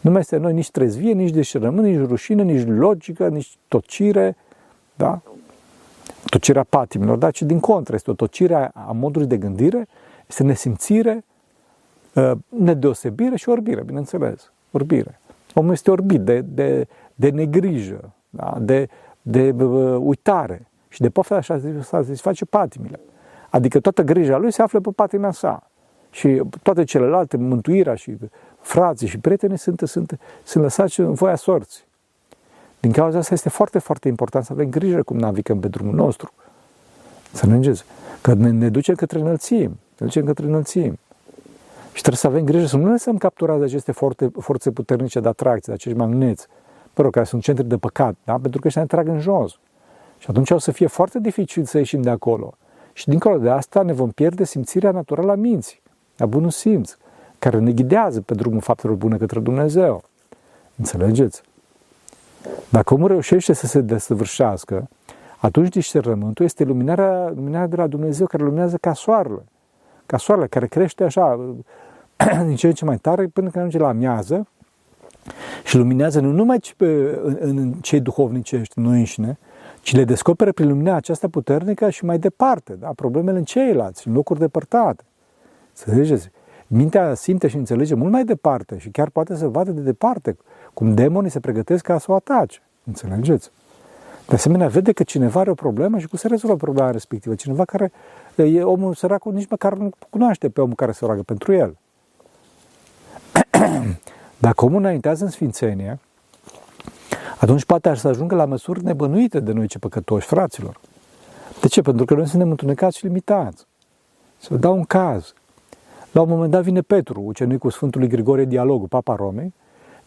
nu 0.00 0.10
mai 0.10 0.20
este 0.20 0.36
noi 0.36 0.52
nici 0.52 0.70
trezvie, 0.70 1.12
nici 1.12 1.30
deșerământ, 1.30 1.86
nici 1.86 2.08
rușine, 2.08 2.42
nici 2.42 2.66
logică, 2.66 3.28
nici 3.28 3.56
tocire, 3.68 4.36
da? 4.98 5.20
Tocirea 6.24 6.62
patimilor, 6.62 7.16
da? 7.16 7.30
Ci 7.30 7.42
din 7.42 7.60
contră, 7.60 7.94
este 7.94 8.10
o 8.10 8.14
tocire 8.14 8.70
a 8.74 8.92
modului 8.92 9.26
de 9.26 9.36
gândire, 9.36 9.88
este 10.26 10.42
nesimțire, 10.42 11.24
ă, 12.16 12.38
nedeosebire 12.48 13.36
și 13.36 13.48
orbire, 13.48 13.82
bineînțeles, 13.82 14.52
orbire. 14.70 15.20
Omul 15.54 15.72
este 15.72 15.90
orbit 15.90 16.20
de, 16.20 16.40
de, 16.40 16.86
de 17.14 17.30
negrijă, 17.30 18.12
da? 18.30 18.56
de, 18.60 18.88
de 19.22 19.50
uh, 19.50 19.96
uitare 20.00 20.66
și 20.88 21.00
de 21.00 21.10
pofta 21.10 21.34
așa 21.34 21.60
să 21.82 22.14
face 22.14 22.44
patimile. 22.44 23.00
Adică 23.50 23.80
toată 23.80 24.02
grija 24.02 24.36
lui 24.36 24.52
se 24.52 24.62
află 24.62 24.80
pe 24.80 24.90
patima 24.94 25.30
sa. 25.30 25.70
Și 26.10 26.42
toate 26.62 26.84
celelalte, 26.84 27.36
mântuirea 27.36 27.94
și 27.94 28.16
frații 28.60 29.06
și 29.06 29.18
prietenii 29.18 29.58
sunt, 29.58 29.80
sunt, 29.80 30.18
sunt 30.42 30.62
lăsați 30.62 31.00
în 31.00 31.12
voia 31.12 31.34
sorții. 31.34 31.87
Din 32.80 32.92
cauza 32.92 33.18
asta 33.18 33.34
este 33.34 33.48
foarte, 33.48 33.78
foarte 33.78 34.08
important 34.08 34.44
să 34.44 34.52
avem 34.52 34.70
grijă 34.70 35.02
cum 35.02 35.16
navigăm 35.16 35.60
pe 35.60 35.68
drumul 35.68 35.94
nostru. 35.94 36.32
Să 37.32 37.46
ne 37.46 37.54
îngeți. 37.54 37.84
Că 38.20 38.34
ne, 38.34 38.50
ne 38.50 38.68
ducem 38.68 38.94
către 38.94 39.18
înălțim. 39.18 39.78
Ne 39.98 40.06
ducem 40.06 40.24
către 40.24 40.46
înălțim. 40.46 40.98
Și 41.92 42.04
trebuie 42.04 42.16
să 42.16 42.26
avem 42.26 42.44
grijă 42.44 42.66
să 42.66 42.76
nu 42.76 42.84
ne 42.84 42.90
lăsăm 42.90 43.16
capturați 43.16 43.58
de 43.58 43.64
aceste 43.64 43.92
forțe, 43.92 44.30
forțe 44.40 44.70
puternice 44.70 45.20
de 45.20 45.28
atracție, 45.28 45.64
de 45.66 45.72
acești 45.72 45.98
magneți, 45.98 46.46
mă 46.94 47.02
rog, 47.02 47.12
care 47.12 47.24
sunt 47.24 47.42
centri 47.42 47.68
de 47.68 47.76
păcat, 47.76 48.14
da? 48.24 48.38
pentru 48.42 48.60
că 48.60 48.66
ăștia 48.66 48.82
ne 48.82 48.88
trag 48.88 49.08
în 49.08 49.20
jos. 49.20 49.58
Și 50.18 50.26
atunci 50.30 50.50
o 50.50 50.58
să 50.58 50.70
fie 50.70 50.86
foarte 50.86 51.18
dificil 51.20 51.64
să 51.64 51.78
ieșim 51.78 52.02
de 52.02 52.10
acolo. 52.10 52.54
Și 52.92 53.08
dincolo 53.08 53.38
de 53.38 53.50
asta 53.50 53.82
ne 53.82 53.92
vom 53.92 54.10
pierde 54.10 54.44
simțirea 54.44 54.90
naturală 54.90 55.30
a 55.30 55.34
minții, 55.34 55.80
a 56.18 56.26
bunul 56.26 56.50
simț, 56.50 56.96
care 57.38 57.58
ne 57.58 57.72
ghidează 57.72 58.20
pe 58.20 58.34
drumul 58.34 58.60
faptelor 58.60 58.96
bune 58.96 59.16
către 59.16 59.40
Dumnezeu. 59.40 60.04
Înțelegeți? 60.76 61.42
Dacă 62.68 62.94
omul 62.94 63.08
reușește 63.08 63.52
să 63.52 63.66
se 63.66 63.80
desăvârșească, 63.80 64.88
atunci 65.38 65.68
discernământul 65.68 66.44
este 66.44 66.64
luminarea, 66.64 67.32
luminarea 67.34 67.66
de 67.66 67.76
la 67.76 67.86
Dumnezeu 67.86 68.26
care 68.26 68.42
luminează 68.42 68.76
ca 68.76 68.92
soarele. 68.92 69.44
Ca 70.06 70.16
soarele 70.16 70.46
care 70.46 70.66
crește 70.66 71.04
așa 71.04 71.54
din 72.46 72.56
ce 72.56 72.66
în 72.66 72.72
ce 72.72 72.84
mai 72.84 72.96
tare 72.96 73.26
până 73.26 73.50
când 73.50 73.56
ajunge 73.56 73.78
la 73.78 73.88
amiază 73.88 74.46
și 75.64 75.76
luminează 75.76 76.20
nu 76.20 76.30
numai 76.30 76.60
în, 77.22 77.36
în 77.40 77.72
cei 77.72 78.00
duhovnicești, 78.00 78.80
noi 78.80 78.98
înșine, 78.98 79.38
ci 79.80 79.94
le 79.94 80.04
descoperă 80.04 80.52
prin 80.52 80.68
lumina 80.68 80.94
aceasta 80.94 81.28
puternică 81.28 81.90
și 81.90 82.04
mai 82.04 82.18
departe, 82.18 82.72
da? 82.72 82.88
problemele 82.96 83.38
în 83.38 83.44
ceilalți, 83.44 84.08
în 84.08 84.14
locuri 84.14 84.38
depărtate. 84.38 85.04
Înțelegeți? 85.68 86.30
Mintea 86.66 87.14
simte 87.14 87.48
și 87.48 87.56
înțelege 87.56 87.94
mult 87.94 88.12
mai 88.12 88.24
departe 88.24 88.78
și 88.78 88.90
chiar 88.90 89.08
poate 89.10 89.36
să 89.36 89.48
vadă 89.48 89.70
de 89.70 89.80
departe 89.80 90.36
cum 90.78 90.94
demonii 90.94 91.30
se 91.30 91.40
pregătesc 91.40 91.84
ca 91.84 91.98
să 91.98 92.10
o 92.10 92.14
atace. 92.14 92.62
Înțelegeți? 92.84 93.50
De 94.26 94.34
asemenea, 94.34 94.68
vede 94.68 94.92
că 94.92 95.02
cineva 95.02 95.40
are 95.40 95.50
o 95.50 95.54
problemă 95.54 95.98
și 95.98 96.06
cum 96.06 96.18
se 96.18 96.28
rezolvă 96.28 96.56
problema 96.56 96.90
respectivă. 96.90 97.34
Cineva 97.34 97.64
care 97.64 97.92
e 98.36 98.62
omul 98.62 98.94
săracul 98.94 99.32
nici 99.32 99.48
măcar 99.48 99.74
nu 99.74 99.90
cunoaște 100.10 100.48
pe 100.48 100.60
omul 100.60 100.74
care 100.74 100.92
se 100.92 101.04
roagă 101.04 101.22
pentru 101.22 101.52
el. 101.52 101.76
Dacă 104.46 104.64
omul 104.64 104.78
înaintează 104.78 105.24
în 105.24 105.30
sfințenie, 105.30 105.98
atunci 107.40 107.64
poate 107.64 107.94
să 107.94 108.08
ajungă 108.08 108.34
la 108.34 108.44
măsuri 108.44 108.84
nebănuite 108.84 109.40
de 109.40 109.52
noi 109.52 109.66
ce 109.66 109.78
păcătoși, 109.78 110.26
fraților. 110.26 110.80
De 111.60 111.68
ce? 111.68 111.82
Pentru 111.82 112.04
că 112.04 112.14
noi 112.14 112.26
suntem 112.28 112.50
întunecați 112.50 112.96
și 112.96 113.06
limitați. 113.06 113.66
Să 114.36 114.48
vă 114.50 114.56
dau 114.56 114.76
un 114.76 114.84
caz. 114.84 115.34
La 116.12 116.20
un 116.20 116.28
moment 116.28 116.50
dat 116.50 116.62
vine 116.62 116.80
Petru, 116.80 117.20
ucenicul 117.20 117.70
Sfântului 117.70 118.08
Grigorie 118.08 118.44
Dialogul, 118.44 118.88
Papa 118.88 119.14
Romei, 119.14 119.54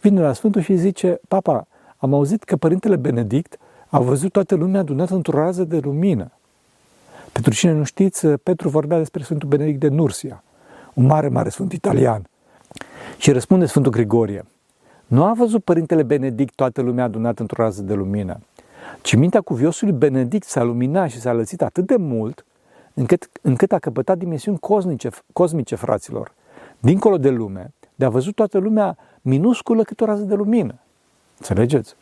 vine 0.01 0.21
la 0.21 0.33
Sfântul 0.33 0.61
și 0.61 0.75
zice, 0.75 1.19
Papa, 1.27 1.67
am 1.97 2.13
auzit 2.13 2.43
că 2.43 2.55
Părintele 2.55 2.95
Benedict 2.95 3.57
a 3.87 3.99
văzut 3.99 4.31
toată 4.31 4.55
lumea 4.55 4.79
adunată 4.79 5.13
într-o 5.13 5.37
rază 5.37 5.63
de 5.63 5.79
lumină. 5.79 6.31
Pentru 7.31 7.53
cine 7.53 7.71
nu 7.71 7.83
știți, 7.83 8.27
Petru 8.27 8.69
vorbea 8.69 8.97
despre 8.97 9.23
Sfântul 9.23 9.49
Benedict 9.49 9.79
de 9.79 9.87
Nursia, 9.87 10.43
un 10.93 11.05
mare, 11.05 11.27
mare 11.27 11.49
sfânt 11.49 11.73
italian. 11.73 12.25
Și 13.17 13.31
răspunde 13.31 13.65
Sfântul 13.65 13.91
Grigorie, 13.91 14.45
nu 15.07 15.23
a 15.23 15.33
văzut 15.33 15.63
Părintele 15.63 16.03
Benedict 16.03 16.55
toată 16.55 16.81
lumea 16.81 17.03
adunată 17.03 17.41
într-o 17.41 17.63
rază 17.63 17.81
de 17.81 17.93
lumină, 17.93 18.39
ci 19.01 19.15
mintea 19.15 19.41
cuviosului 19.41 19.93
Benedict 19.93 20.47
s-a 20.47 20.63
luminat 20.63 21.09
și 21.09 21.19
s-a 21.19 21.33
lățit 21.33 21.61
atât 21.61 21.85
de 21.85 21.95
mult, 21.95 22.45
încât, 22.93 23.29
încât 23.41 23.71
a 23.71 23.79
căpătat 23.79 24.17
dimensiuni 24.17 24.59
cosmice, 24.59 25.09
cosmice, 25.33 25.75
fraților, 25.75 26.33
dincolo 26.79 27.17
de 27.17 27.29
lume, 27.29 27.73
de 28.01 28.07
a 28.07 28.09
văzut 28.09 28.35
toată 28.35 28.57
lumea 28.57 28.97
minusculă 29.21 29.83
cât 29.83 30.01
o 30.01 30.05
rază 30.05 30.23
de 30.23 30.35
lumină. 30.35 30.75
Înțelegeți? 31.37 31.95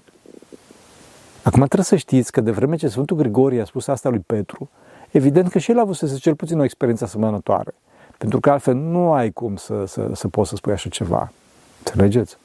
Acum 1.43 1.59
trebuie 1.59 1.83
să 1.83 1.95
știți 1.95 2.31
că 2.31 2.41
de 2.41 2.51
vreme 2.51 2.75
ce 2.75 2.87
Sfântul 2.87 3.17
Grigorie 3.17 3.61
a 3.61 3.65
spus 3.65 3.87
asta 3.87 4.09
lui 4.09 4.19
Petru, 4.19 4.69
evident 5.11 5.49
că 5.49 5.59
și 5.59 5.71
el 5.71 5.77
a 5.77 5.81
avut 5.81 5.95
să 5.95 6.17
cel 6.19 6.35
puțin 6.35 6.59
o 6.59 6.63
experiență 6.63 7.03
asemănătoare. 7.03 7.73
Pentru 8.17 8.39
că 8.39 8.51
altfel 8.51 8.75
nu 8.75 9.11
ai 9.11 9.31
cum 9.31 9.55
să, 9.55 9.83
să, 9.85 10.09
să 10.13 10.27
poți 10.27 10.49
să 10.49 10.55
spui 10.55 10.73
așa 10.73 10.89
ceva. 10.89 11.31
Înțelegeți? 11.77 12.37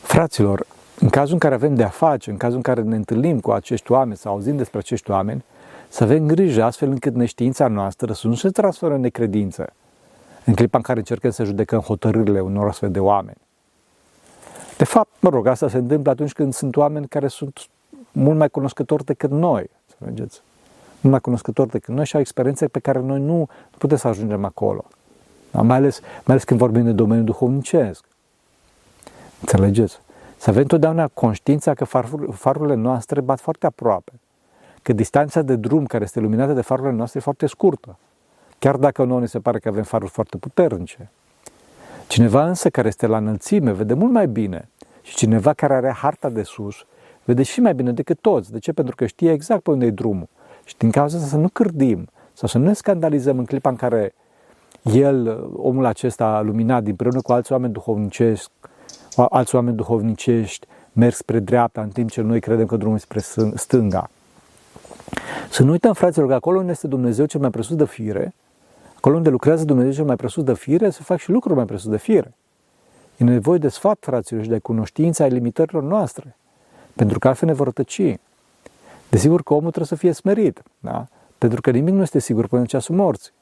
Fraților, 0.00 0.66
în 1.00 1.08
cazul 1.08 1.32
în 1.32 1.38
care 1.38 1.54
avem 1.54 1.74
de-a 1.74 1.88
face, 1.88 2.30
în 2.30 2.36
cazul 2.36 2.56
în 2.56 2.62
care 2.62 2.82
ne 2.82 2.96
întâlnim 2.96 3.40
cu 3.40 3.50
acești 3.50 3.92
oameni 3.92 4.16
sau 4.16 4.32
auzim 4.32 4.56
despre 4.56 4.78
acești 4.78 5.10
oameni, 5.10 5.44
să 5.88 6.04
avem 6.04 6.26
grijă 6.26 6.62
astfel 6.62 6.90
încât 6.90 7.14
neștiința 7.14 7.68
noastră 7.68 8.12
să 8.12 8.26
nu 8.26 8.34
se 8.34 8.48
transferă 8.48 8.94
în 8.94 9.00
necredință, 9.00 9.72
în 10.46 10.54
clipa 10.54 10.76
în 10.76 10.82
care 10.82 10.98
încercăm 10.98 11.30
să 11.30 11.44
judecăm 11.44 11.80
hotărârile 11.80 12.40
unor 12.40 12.68
astfel 12.68 12.90
de 12.90 13.00
oameni. 13.00 13.36
De 14.76 14.84
fapt, 14.84 15.10
mă 15.20 15.28
rog, 15.28 15.46
asta 15.46 15.68
se 15.68 15.76
întâmplă 15.76 16.10
atunci 16.10 16.32
când 16.32 16.54
sunt 16.54 16.76
oameni 16.76 17.08
care 17.08 17.28
sunt 17.28 17.66
mult 18.12 18.38
mai 18.38 18.48
cunoscători 18.48 19.04
decât 19.04 19.30
noi, 19.30 19.70
înțelegeți? 19.88 20.42
Mult 21.00 21.10
mai 21.10 21.20
cunoscători 21.20 21.70
decât 21.70 21.94
noi 21.94 22.06
și 22.06 22.14
au 22.14 22.20
experiențe 22.20 22.68
pe 22.68 22.78
care 22.78 23.00
noi 23.00 23.20
nu 23.20 23.48
putem 23.78 23.96
să 23.96 24.08
ajungem 24.08 24.44
acolo. 24.44 24.84
Da? 25.50 25.62
Mai, 25.62 25.76
ales, 25.76 26.00
mai 26.00 26.22
ales 26.26 26.44
când 26.44 26.60
vorbim 26.60 26.84
de 26.84 26.92
domeniul 26.92 27.24
duhovnicesc. 27.24 28.04
Înțelegeți? 29.40 30.00
Să 30.36 30.50
avem 30.50 30.62
întotdeauna 30.62 31.08
conștiința 31.08 31.74
că 31.74 31.84
farurile 32.32 32.74
noastre 32.74 33.20
bat 33.20 33.40
foarte 33.40 33.66
aproape. 33.66 34.12
Că 34.82 34.92
distanța 34.92 35.42
de 35.42 35.56
drum 35.56 35.86
care 35.86 36.04
este 36.04 36.20
luminată 36.20 36.52
de 36.52 36.60
farurile 36.60 36.94
noastre 36.94 37.18
e 37.18 37.22
foarte 37.22 37.46
scurtă. 37.46 37.98
Chiar 38.58 38.76
dacă 38.76 39.04
nouă 39.04 39.20
ne 39.20 39.26
se 39.26 39.38
pare 39.38 39.58
că 39.58 39.68
avem 39.68 39.82
faruri 39.82 40.10
foarte 40.10 40.36
puternice. 40.36 41.10
Cineva 42.06 42.46
însă 42.46 42.70
care 42.70 42.88
este 42.88 43.06
la 43.06 43.16
înălțime 43.16 43.72
vede 43.72 43.94
mult 43.94 44.12
mai 44.12 44.28
bine 44.28 44.68
și 45.02 45.14
cineva 45.14 45.52
care 45.52 45.74
are 45.74 45.90
harta 45.90 46.28
de 46.28 46.42
sus 46.42 46.86
vede 47.24 47.42
și 47.42 47.60
mai 47.60 47.74
bine 47.74 47.92
decât 47.92 48.18
toți. 48.20 48.52
De 48.52 48.58
ce? 48.58 48.72
Pentru 48.72 48.94
că 48.94 49.06
știe 49.06 49.32
exact 49.32 49.62
pe 49.62 49.70
unde 49.70 49.86
e 49.86 49.90
drumul. 49.90 50.28
Și 50.64 50.74
din 50.76 50.90
cauza 50.90 51.16
asta 51.16 51.28
să 51.28 51.36
nu 51.36 51.48
cârdim 51.48 52.08
sau 52.32 52.48
să 52.48 52.58
nu 52.58 52.64
ne 52.64 52.72
scandalizăm 52.72 53.38
în 53.38 53.44
clipa 53.44 53.68
în 53.68 53.76
care 53.76 54.14
el, 54.82 55.48
omul 55.56 55.84
acesta 55.84 56.40
luminat, 56.40 56.86
împreună 56.86 57.20
cu 57.20 57.32
alți 57.32 57.52
oameni 57.52 57.72
duhovnicești, 57.72 58.50
alți 59.28 59.54
oameni 59.54 59.76
duhovnicești, 59.76 60.66
merg 60.92 61.14
spre 61.14 61.38
dreapta, 61.38 61.80
în 61.80 61.88
timp 61.88 62.10
ce 62.10 62.20
noi 62.20 62.40
credem 62.40 62.66
că 62.66 62.76
drumul 62.76 62.98
spre 62.98 63.20
stânga. 63.54 64.10
Să 65.50 65.62
nu 65.62 65.70
uităm, 65.70 65.92
fraților, 65.92 66.28
că 66.28 66.34
acolo 66.34 66.58
unde 66.58 66.70
este 66.70 66.86
Dumnezeu 66.86 67.26
cel 67.26 67.40
mai 67.40 67.50
presus 67.50 67.76
de 67.76 67.84
fire, 67.84 68.34
Acolo 69.06 69.20
unde 69.20 69.30
lucrează 69.30 69.64
Dumnezeu 69.64 69.92
cel 69.92 70.04
mai 70.04 70.16
presus 70.16 70.44
de 70.44 70.54
fire, 70.54 70.90
se 70.90 71.00
fac 71.02 71.18
și 71.18 71.30
lucruri 71.30 71.56
mai 71.56 71.64
presus 71.64 71.90
de 71.90 71.96
fire. 71.96 72.34
E 73.16 73.24
nevoie 73.24 73.58
de 73.58 73.68
sfat, 73.68 73.96
fraților, 74.00 74.42
și 74.42 74.48
de 74.48 74.58
cunoștință 74.58 75.22
ai 75.22 75.30
limitărilor 75.30 75.82
noastre, 75.82 76.36
pentru 76.92 77.18
că 77.18 77.28
altfel 77.28 77.48
ne 77.48 77.54
vor 77.54 77.72
tăci. 77.72 78.18
Desigur 79.08 79.42
că 79.42 79.52
omul 79.52 79.70
trebuie 79.70 79.86
să 79.86 79.94
fie 79.94 80.12
smerit, 80.12 80.62
da? 80.78 81.06
pentru 81.38 81.60
că 81.60 81.70
nimic 81.70 81.94
nu 81.94 82.02
este 82.02 82.18
sigur 82.18 82.46
până 82.46 82.60
în 82.60 82.66
ceasul 82.66 82.94
morții. 82.94 83.32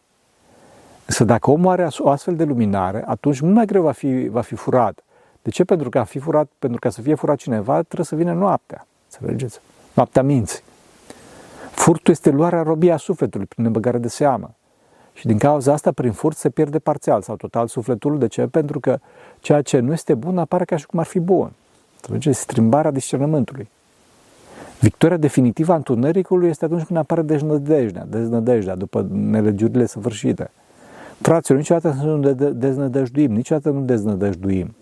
Însă 1.07 1.24
dacă 1.24 1.50
omul 1.50 1.70
are 1.70 1.88
o 1.98 2.09
astfel 2.09 2.37
de 2.37 2.44
luminare, 2.44 3.05
atunci 3.07 3.40
mult 3.40 3.55
mai 3.55 3.66
greu 3.66 3.83
va 3.83 3.92
fi, 3.92 4.29
va 4.29 4.40
fi 4.40 4.55
furat. 4.55 5.05
De 5.42 5.50
ce? 5.50 5.64
Pentru 5.64 5.88
că 5.88 5.98
a 5.98 6.05
fi 6.05 6.18
furat, 6.18 6.50
pentru 6.59 6.79
ca 6.79 6.90
să 6.90 7.00
fie 7.00 7.14
furat 7.14 7.37
cineva, 7.37 7.83
trebuie 7.83 8.07
să 8.07 8.14
vină 8.14 8.33
noaptea. 8.33 8.87
Înțelegeți? 9.11 9.61
Noaptea 9.94 10.22
minții. 10.22 10.62
Furtul 11.70 12.12
este 12.12 12.31
luarea 12.31 12.62
robia 12.62 12.96
sufletului 12.96 13.46
prin 13.46 13.64
nebăgare 13.64 13.98
de 13.98 14.09
seamă. 14.09 14.55
Și 15.14 15.27
din 15.27 15.38
cauza 15.38 15.72
asta, 15.72 15.92
prin 15.92 16.12
furt, 16.12 16.37
se 16.37 16.50
pierde 16.50 16.79
parțial 16.79 17.22
sau 17.22 17.37
total 17.37 17.66
sufletul. 17.66 18.18
De 18.18 18.27
ce? 18.27 18.46
Pentru 18.46 18.81
că 18.81 18.98
ceea 19.40 19.62
ce 19.62 19.79
nu 19.79 19.92
este 19.92 20.14
bun 20.14 20.38
apare 20.38 20.64
ca 20.64 20.77
și 20.77 20.87
cum 20.87 20.98
ar 20.98 21.07
fi 21.07 21.20
bun. 21.20 21.53
Înțelegeți? 21.96 22.40
Strimbarea 22.40 22.90
discernământului. 22.90 23.68
Victoria 24.81 25.16
definitivă 25.16 25.72
a 25.72 25.77
întunericului 25.77 26.48
este 26.48 26.64
atunci 26.64 26.83
când 26.83 26.98
apare 26.98 27.22
deznădejdea, 27.22 28.07
deznădejdea 28.09 28.74
după 28.74 29.07
nelegiurile 29.11 29.87
săvârșite. 29.87 30.50
Fraților, 31.20 31.59
niciodată 31.59 31.96
să 31.98 32.05
nu 32.05 32.33
deznădăjduim, 32.53 33.33
niciodată 33.33 33.70
nu 33.70 33.81
deznădăjduim. 33.81 34.74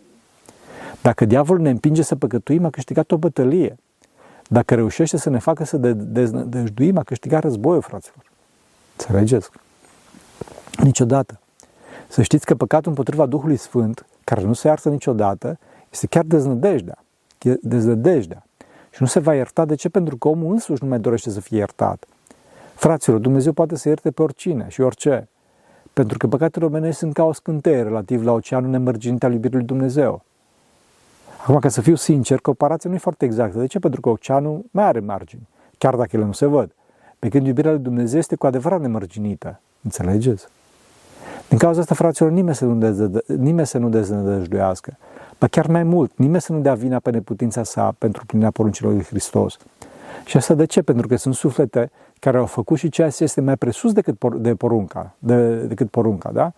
Dacă 1.03 1.25
diavolul 1.25 1.63
ne 1.63 1.71
împinge 1.71 2.03
să 2.03 2.17
păcătuim, 2.17 2.65
a 2.65 2.71
câștigat 2.71 3.11
o 3.11 3.17
bătălie. 3.17 3.77
Dacă 4.49 4.75
reușește 4.75 5.17
să 5.17 5.31
ne 5.31 5.39
facă 5.39 5.65
să 5.65 5.77
deznădăjduim, 5.77 6.99
a 6.99 7.03
câștigat 7.03 7.43
războiul, 7.43 7.83
fraților. 7.83 8.25
Înțelegeți? 8.99 9.51
Niciodată. 10.79 11.41
Să 12.09 12.23
știți 12.23 12.47
că 12.47 12.55
păcatul 12.55 12.89
împotriva 12.89 13.27
Duhului 13.27 13.57
Sfânt, 13.57 14.07
care 14.25 14.43
nu 14.43 14.53
se 14.53 14.69
iartă 14.69 14.89
niciodată, 14.89 15.59
este 15.91 16.07
chiar 16.07 16.25
deznădejdea. 16.25 16.99
Deznădejdea. 17.61 18.47
Și 18.91 18.99
nu 19.01 19.07
se 19.07 19.21
va 19.21 19.35
ierta. 19.35 19.65
De 19.65 19.75
ce? 19.75 19.89
Pentru 19.89 20.17
că 20.17 20.29
omul 20.29 20.53
însuși 20.53 20.83
nu 20.83 20.89
mai 20.89 20.99
dorește 20.99 21.31
să 21.31 21.41
fie 21.41 21.57
iertat. 21.57 22.05
Fraților, 22.75 23.19
Dumnezeu 23.19 23.53
poate 23.53 23.77
să 23.77 23.89
ierte 23.89 24.11
pe 24.11 24.23
oricine 24.23 24.67
și 24.69 24.81
orice. 24.81 25.29
Pentru 25.93 26.19
că 26.19 26.27
păcatele 26.27 26.65
omenești 26.65 26.99
sunt 26.99 27.13
ca 27.13 27.25
o 27.25 27.33
scânteie 27.33 27.83
relativ 27.83 28.25
la 28.25 28.33
oceanul 28.33 28.71
nemărginit 28.71 29.25
al 29.25 29.33
iubirii 29.33 29.57
lui 29.57 29.67
Dumnezeu. 29.67 30.23
Acum, 31.43 31.59
ca 31.59 31.69
să 31.69 31.81
fiu 31.81 31.95
sincer, 31.95 32.39
comparația 32.39 32.91
nu 32.91 32.97
e 32.97 32.99
foarte 32.99 33.25
exactă. 33.25 33.59
De 33.59 33.67
ce? 33.67 33.79
Pentru 33.79 34.01
că 34.01 34.09
oceanul 34.09 34.65
mai 34.71 34.85
are 34.85 35.01
margini, 35.01 35.49
chiar 35.79 35.97
dacă 35.97 36.09
ele 36.13 36.25
nu 36.25 36.33
se 36.33 36.47
văd. 36.47 36.71
Pe 37.19 37.29
când 37.29 37.47
iubirea 37.47 37.71
lui 37.71 37.81
Dumnezeu 37.81 38.19
este 38.19 38.37
cu 38.37 38.47
adevărat 38.47 38.81
nemărginită. 38.81 39.61
Înțelegeți? 39.83 40.47
Din 41.53 41.61
cauza 41.61 41.81
asta, 41.81 41.95
fraților, 41.95 42.31
nimeni 42.31 42.55
să 42.57 42.65
nu, 42.65 42.75
deză, 42.75 43.23
nimeni 43.27 43.67
să 43.67 43.79
nu 43.79 43.89
deznădăjduiască. 43.89 44.97
Ba 45.39 45.47
chiar 45.47 45.67
mai 45.67 45.83
mult, 45.83 46.13
nimeni 46.17 46.41
să 46.41 46.53
nu 46.53 46.61
dea 46.61 46.75
vina 46.75 46.99
pe 46.99 47.11
neputința 47.11 47.63
sa 47.63 47.95
pentru 47.99 48.27
plinirea 48.27 48.51
poruncilor 48.51 48.93
lui 48.93 49.05
Hristos. 49.05 49.57
Și 50.25 50.37
asta 50.37 50.55
de 50.55 50.65
ce? 50.65 50.83
Pentru 50.83 51.07
că 51.07 51.17
sunt 51.17 51.35
suflete 51.35 51.91
care 52.21 52.39
au 52.39 52.47
făcut 52.47 52.79
și 52.79 52.89
ceea 52.89 53.11
ce 53.11 53.23
este 53.23 53.41
mai 53.41 53.57
presus 53.57 53.93
decât, 53.93 54.15
por- 54.15 54.37
de 54.37 54.55
porunca, 54.55 55.15
de, 55.19 55.55
decât 55.55 55.91
porunca, 55.91 56.31
da? 56.33 56.53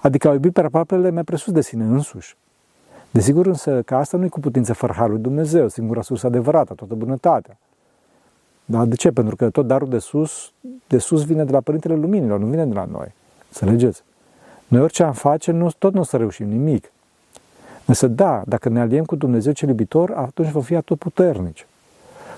Adică 0.00 0.28
au 0.28 0.32
iubit 0.32 0.52
pe 0.52 0.60
aproapele 0.60 1.10
mai 1.10 1.22
presus 1.22 1.52
de 1.52 1.60
sine 1.60 1.84
însuși. 1.84 2.36
Desigur 3.10 3.46
însă 3.46 3.82
că 3.82 3.94
asta 3.94 4.16
nu 4.16 4.24
e 4.24 4.28
cu 4.28 4.40
putință 4.40 4.72
fără 4.72 4.92
Harul 4.96 5.20
Dumnezeu, 5.20 5.68
singura 5.68 6.02
sursă 6.02 6.26
adevărată, 6.26 6.74
toată 6.74 6.94
bunătatea. 6.94 7.58
Da? 8.64 8.84
De 8.84 8.94
ce? 8.94 9.10
Pentru 9.10 9.36
că 9.36 9.50
tot 9.50 9.66
darul 9.66 9.88
de 9.88 9.98
sus, 9.98 10.52
de 10.86 10.98
sus 10.98 11.24
vine 11.24 11.44
de 11.44 11.52
la 11.52 11.60
Părintele 11.60 11.94
Luminilor, 11.94 12.38
nu 12.38 12.46
vine 12.46 12.66
de 12.66 12.74
la 12.74 12.84
noi. 12.84 13.14
Înțelegeți? 13.48 14.02
Noi 14.70 14.80
orice 14.80 15.02
am 15.02 15.12
face, 15.12 15.50
nu, 15.50 15.70
tot 15.78 15.94
nu 15.94 16.00
o 16.00 16.02
să 16.02 16.16
reușim 16.16 16.48
nimic. 16.48 16.92
Însă 17.84 18.06
da, 18.06 18.42
dacă 18.46 18.68
ne 18.68 18.80
aliem 18.80 19.04
cu 19.04 19.16
Dumnezeu 19.16 19.52
cel 19.52 19.68
iubitor, 19.68 20.10
atunci 20.10 20.50
vom 20.50 20.62
fi 20.62 20.74
atot 20.74 20.98
puternici. 20.98 21.66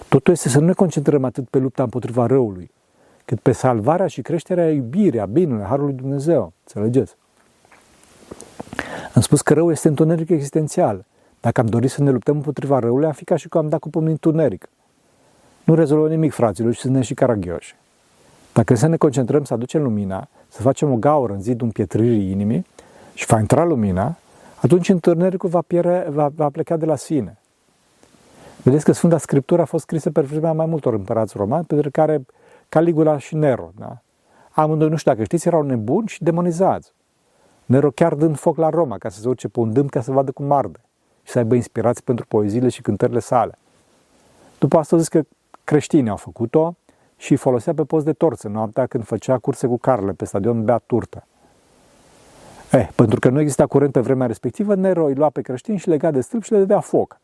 Totul 0.09 0.33
este 0.33 0.49
să 0.49 0.59
nu 0.59 0.67
ne 0.67 0.73
concentrăm 0.73 1.25
atât 1.25 1.49
pe 1.49 1.59
lupta 1.59 1.83
împotriva 1.83 2.27
răului, 2.27 2.71
cât 3.25 3.41
pe 3.41 3.53
salvarea 3.53 4.07
și 4.07 4.23
creșterea 4.23 4.71
iubirii, 4.71 5.21
a 5.21 5.27
binului, 5.27 5.65
harului 5.65 5.93
Dumnezeu. 5.93 6.53
Înțelegeți? 6.65 7.17
Am 9.15 9.23
spus 9.23 9.41
că 9.41 9.55
răul 9.55 9.71
este 9.71 9.89
întuneric 9.89 10.29
existențial. 10.29 11.05
Dacă 11.41 11.61
am 11.61 11.67
dorit 11.67 11.91
să 11.91 12.03
ne 12.03 12.11
luptăm 12.11 12.37
împotriva 12.37 12.79
răului, 12.79 13.07
am 13.07 13.13
fi 13.13 13.25
ca 13.25 13.37
și 13.37 13.49
cum 13.49 13.61
am 13.61 13.69
dat 13.69 13.81
cu 13.81 13.91
pământ 13.91 14.11
întuneric. 14.11 14.69
Nu 15.65 15.75
rezolvă 15.75 16.09
nimic, 16.09 16.33
fraților, 16.33 16.73
și 16.73 16.81
suntem 16.81 17.03
și 17.03 17.15
caragioși. 17.15 17.77
Dacă 18.53 18.75
să 18.75 18.87
ne 18.87 18.97
concentrăm 18.97 19.45
să 19.45 19.55
aducem 19.55 19.83
lumina, 19.83 20.29
să 20.53 20.63
facem 20.63 20.93
o 20.93 20.97
gaură 20.97 21.33
în 21.33 21.41
zidul 21.41 21.67
împietririi 21.67 22.31
inimii 22.31 22.67
și 23.15 23.27
va 23.27 23.39
intra 23.39 23.65
lumina, 23.65 24.17
atunci 24.57 24.89
întunericul 24.89 25.49
va, 25.49 25.61
piere, 25.67 26.07
va, 26.11 26.31
va 26.35 26.49
pleca 26.49 26.77
de 26.77 26.85
la 26.85 26.97
sine. 26.97 27.39
Vedeți 28.63 28.85
că 28.85 28.93
Sfânta 28.93 29.19
Scriptură 29.19 29.63
a 29.63 29.65
fost 29.65 29.83
scrisă 29.83 30.11
pe 30.11 30.21
vremea 30.21 30.53
mai 30.53 30.67
multor 30.67 30.95
împărați 30.95 31.37
romani, 31.37 31.65
pentru 31.65 31.91
care 31.91 32.27
Caligula 32.69 33.19
și 33.19 33.35
Nero, 33.35 33.71
da? 33.79 33.99
Amândoi, 34.51 34.89
nu 34.89 34.97
știu 34.97 35.11
dacă 35.11 35.25
știți, 35.25 35.47
erau 35.47 35.63
nebuni 35.63 36.09
și 36.09 36.23
demonizați. 36.23 36.93
Nero 37.65 37.91
chiar 37.91 38.15
dând 38.15 38.37
foc 38.37 38.57
la 38.57 38.69
Roma 38.69 38.99
ca 38.99 39.09
să 39.09 39.21
se 39.21 39.29
urce 39.29 39.49
pe 39.49 39.61
un 39.61 39.73
dâm 39.73 39.87
ca 39.87 40.01
să 40.01 40.13
vadă 40.13 40.33
cum 40.33 40.53
arde 40.53 40.81
și 41.23 41.33
să 41.33 41.39
aibă 41.39 41.55
inspirații 41.55 42.03
pentru 42.05 42.27
poeziile 42.29 42.69
și 42.69 42.83
cântările 42.83 43.19
sale. 43.19 43.59
După 44.59 44.79
asta 44.79 44.97
zis 44.97 45.09
că 45.09 45.23
creștinii 45.65 46.11
au 46.11 46.17
făcut-o 46.17 46.75
și 47.23 47.37
folosea 47.37 47.75
pe 47.75 47.85
post 47.85 48.05
de 48.05 48.13
torță 48.13 48.49
noaptea 48.49 48.87
când 48.87 49.05
făcea 49.05 49.39
curse 49.39 49.67
cu 49.67 49.79
carle 49.79 50.13
pe 50.13 50.25
stadion 50.25 50.65
Bea 50.65 50.79
Turtă. 50.87 51.27
Eh, 52.73 52.89
pentru 52.95 53.19
că 53.19 53.29
nu 53.29 53.41
exista 53.41 53.67
curent 53.67 53.93
pe 53.93 54.01
vremea 54.01 54.27
respectivă, 54.27 54.75
Nero 54.75 55.07
îi 55.07 55.15
lua 55.15 55.31
pe 55.31 55.41
creștini 55.41 55.79
și 55.79 55.89
lega 55.89 56.11
de 56.11 56.21
stâlp 56.21 56.43
și 56.43 56.53
le 56.53 56.59
dădea 56.59 56.81
foc, 56.81 57.21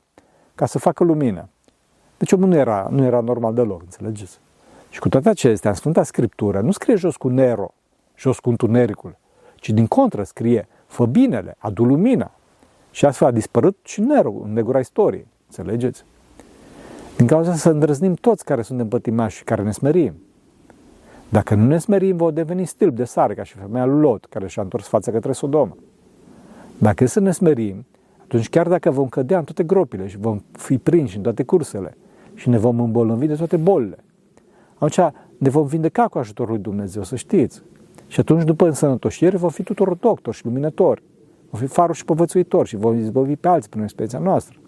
ca 0.54 0.66
să 0.66 0.78
facă 0.78 1.04
lumină. 1.04 1.48
Deci 2.18 2.32
omul 2.32 2.48
nu 2.48 2.54
era, 2.54 2.88
nu 2.90 3.04
era 3.04 3.20
normal 3.20 3.54
deloc, 3.54 3.80
înțelegeți? 3.80 4.38
Și 4.90 4.98
cu 4.98 5.08
toate 5.08 5.28
acestea, 5.28 5.70
în 5.70 5.76
Sfânta 5.76 6.02
Scriptură, 6.02 6.60
nu 6.60 6.70
scrie 6.70 6.96
jos 6.96 7.16
cu 7.16 7.28
Nero, 7.28 7.74
jos 8.16 8.38
cu 8.38 8.48
întunericul, 8.48 9.16
ci 9.54 9.70
din 9.70 9.86
contră 9.86 10.22
scrie, 10.22 10.68
fă 10.86 11.06
binele, 11.06 11.56
adu 11.58 11.84
lumina. 11.84 12.30
Și 12.90 13.04
astfel 13.04 13.26
a 13.26 13.30
dispărut 13.30 13.78
și 13.82 14.00
Nero 14.00 14.32
în 14.44 14.52
negura 14.52 14.78
istoriei, 14.78 15.26
înțelegeți? 15.46 16.04
Din 17.18 17.26
cauza 17.26 17.54
să 17.54 17.70
îndrăznim 17.70 18.14
toți 18.14 18.44
care 18.44 18.62
suntem 18.62 18.88
pătimași 18.88 19.36
și 19.36 19.44
care 19.44 19.62
ne 19.62 19.70
smerim. 19.70 20.12
Dacă 21.28 21.54
nu 21.54 21.66
ne 21.66 21.78
smerim, 21.78 22.16
vom 22.16 22.32
deveni 22.34 22.66
stâlp 22.66 22.96
de 22.96 23.04
sare, 23.04 23.34
ca 23.34 23.42
și 23.42 23.56
femeia 23.56 23.84
lui 23.84 24.00
Lot, 24.00 24.24
care 24.24 24.48
și-a 24.48 24.62
întors 24.62 24.86
fața 24.86 25.10
către 25.10 25.32
Sodoma. 25.32 25.76
Dacă 26.78 27.06
să 27.06 27.20
ne 27.20 27.30
smerim, 27.30 27.86
atunci 28.22 28.48
chiar 28.48 28.68
dacă 28.68 28.90
vom 28.90 29.08
cădea 29.08 29.38
în 29.38 29.44
toate 29.44 29.62
gropile 29.62 30.06
și 30.06 30.18
vom 30.18 30.40
fi 30.52 30.78
prinși 30.78 31.16
în 31.16 31.22
toate 31.22 31.42
cursele 31.42 31.96
și 32.34 32.48
ne 32.48 32.58
vom 32.58 32.80
îmbolnăvi 32.80 33.26
de 33.26 33.34
toate 33.34 33.56
bolile, 33.56 33.98
atunci 34.74 35.12
ne 35.38 35.48
vom 35.48 35.66
vindeca 35.66 36.08
cu 36.08 36.18
ajutorul 36.18 36.52
lui 36.52 36.62
Dumnezeu, 36.62 37.02
să 37.02 37.16
știți. 37.16 37.62
Și 38.06 38.20
atunci, 38.20 38.44
după 38.44 38.66
însănătoșire, 38.66 39.36
vom 39.36 39.50
fi 39.50 39.62
tuturor 39.62 39.94
doctori 39.94 40.36
și 40.36 40.44
luminători. 40.44 41.02
Vom 41.50 41.60
fi 41.60 41.66
faruri 41.66 41.98
și 41.98 42.04
povățuitori 42.04 42.68
și 42.68 42.76
vom 42.76 42.98
izbăvi 42.98 43.36
pe 43.36 43.48
alții 43.48 43.70
prin 43.70 43.82
experiența 43.82 44.18
noastră. 44.18 44.58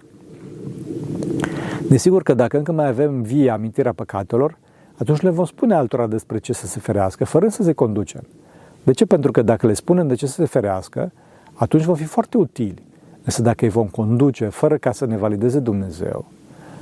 Desigur 1.91 2.23
că 2.23 2.35
dacă 2.35 2.57
încă 2.57 2.73
mai 2.73 2.87
avem 2.87 3.23
vie 3.23 3.51
amintirea 3.51 3.93
păcatelor, 3.93 4.59
atunci 4.97 5.21
le 5.21 5.31
vom 5.31 5.45
spune 5.45 5.75
altora 5.75 6.07
despre 6.07 6.39
ce 6.39 6.53
să 6.53 6.67
se 6.67 6.81
ferească, 6.81 7.25
fără 7.25 7.49
să 7.49 7.63
se 7.63 7.73
conducem. 7.73 8.23
De 8.83 8.93
ce? 8.93 9.07
Pentru 9.07 9.31
că 9.31 9.43
dacă 9.43 9.67
le 9.67 9.73
spunem 9.73 10.07
de 10.07 10.15
ce 10.15 10.27
să 10.27 10.33
se 10.33 10.45
ferească, 10.45 11.13
atunci 11.53 11.83
vom 11.83 11.95
fi 11.95 12.05
foarte 12.05 12.37
utili. 12.37 12.83
Însă 13.25 13.43
dacă 13.43 13.65
îi 13.65 13.71
vom 13.71 13.87
conduce 13.87 14.47
fără 14.49 14.77
ca 14.77 14.93
să 14.93 15.07
ne 15.07 15.17
valideze 15.17 15.59
Dumnezeu, 15.59 16.25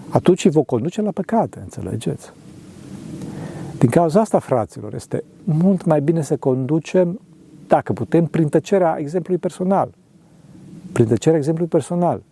atunci 0.09 0.45
îi 0.45 0.51
vom 0.51 0.63
conduce 0.63 1.03
la 1.03 1.11
păcate, 1.11 1.59
înțelegeți? 1.63 2.33
Din 3.79 3.89
cauza 3.89 4.21
asta, 4.21 4.39
fraților, 4.39 4.95
este 4.95 5.25
mult 5.45 5.85
mai 5.85 6.01
bine 6.01 6.23
să 6.23 6.37
conducem, 6.37 7.21
dacă 7.67 7.93
putem, 7.93 8.25
prin 8.25 8.49
tăcerea 8.49 8.97
exemplului 8.99 9.41
personal. 9.41 9.91
Prin 10.93 11.07
tăcerea 11.07 11.39
exemplului 11.39 11.71
personal. 11.71 12.23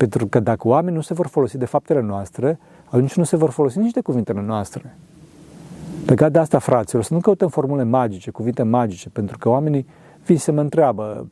Pentru 0.00 0.26
că 0.26 0.40
dacă 0.40 0.68
oamenii 0.68 0.96
nu 0.96 1.02
se 1.02 1.14
vor 1.14 1.26
folosi 1.26 1.58
de 1.58 1.64
faptele 1.64 2.00
noastre, 2.00 2.58
atunci 2.84 3.14
nu 3.14 3.24
se 3.24 3.36
vor 3.36 3.50
folosi 3.50 3.78
nici 3.78 3.92
de 3.92 4.00
cuvintele 4.00 4.40
noastre. 4.40 4.96
Legat 6.06 6.32
de 6.32 6.38
asta, 6.38 6.58
fraților, 6.58 7.02
să 7.02 7.14
nu 7.14 7.20
căutăm 7.20 7.48
formule 7.48 7.82
magice, 7.82 8.30
cuvinte 8.30 8.62
magice, 8.62 9.08
pentru 9.08 9.38
că 9.38 9.48
oamenii 9.48 9.86
vin 10.24 10.38
să 10.38 10.52
mă 10.52 10.60
întreabă 10.60 11.28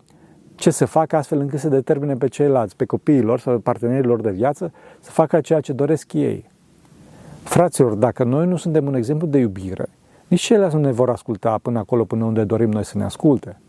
ce 0.55 0.71
să 0.71 0.85
facă 0.85 1.17
astfel 1.17 1.41
încât 1.41 1.59
să 1.59 1.69
determine 1.69 2.15
pe 2.15 2.29
ceilalți, 2.29 2.77
pe 2.77 2.85
copiilor 2.85 3.41
sau 3.41 3.59
partenerilor 3.59 4.21
de 4.21 4.31
viață, 4.31 4.73
să 5.01 5.11
facă 5.11 5.41
ceea 5.41 5.61
ce 5.61 5.73
doresc 5.73 6.13
ei. 6.13 6.45
Fraților, 7.43 7.95
dacă 7.95 8.25
noi 8.25 8.47
nu 8.47 8.57
suntem 8.57 8.87
un 8.87 8.95
exemplu 8.95 9.27
de 9.27 9.39
iubire, 9.39 9.89
nici 10.27 10.41
ceilalți 10.41 10.75
nu 10.75 10.81
ne 10.81 10.93
vor 10.93 11.11
asculta 11.11 11.59
până 11.63 11.79
acolo, 11.79 12.05
până 12.05 12.25
unde 12.25 12.45
dorim 12.45 12.71
noi 12.71 12.85
să 12.85 12.99
ne 12.99 13.05
asculte. 13.05 13.61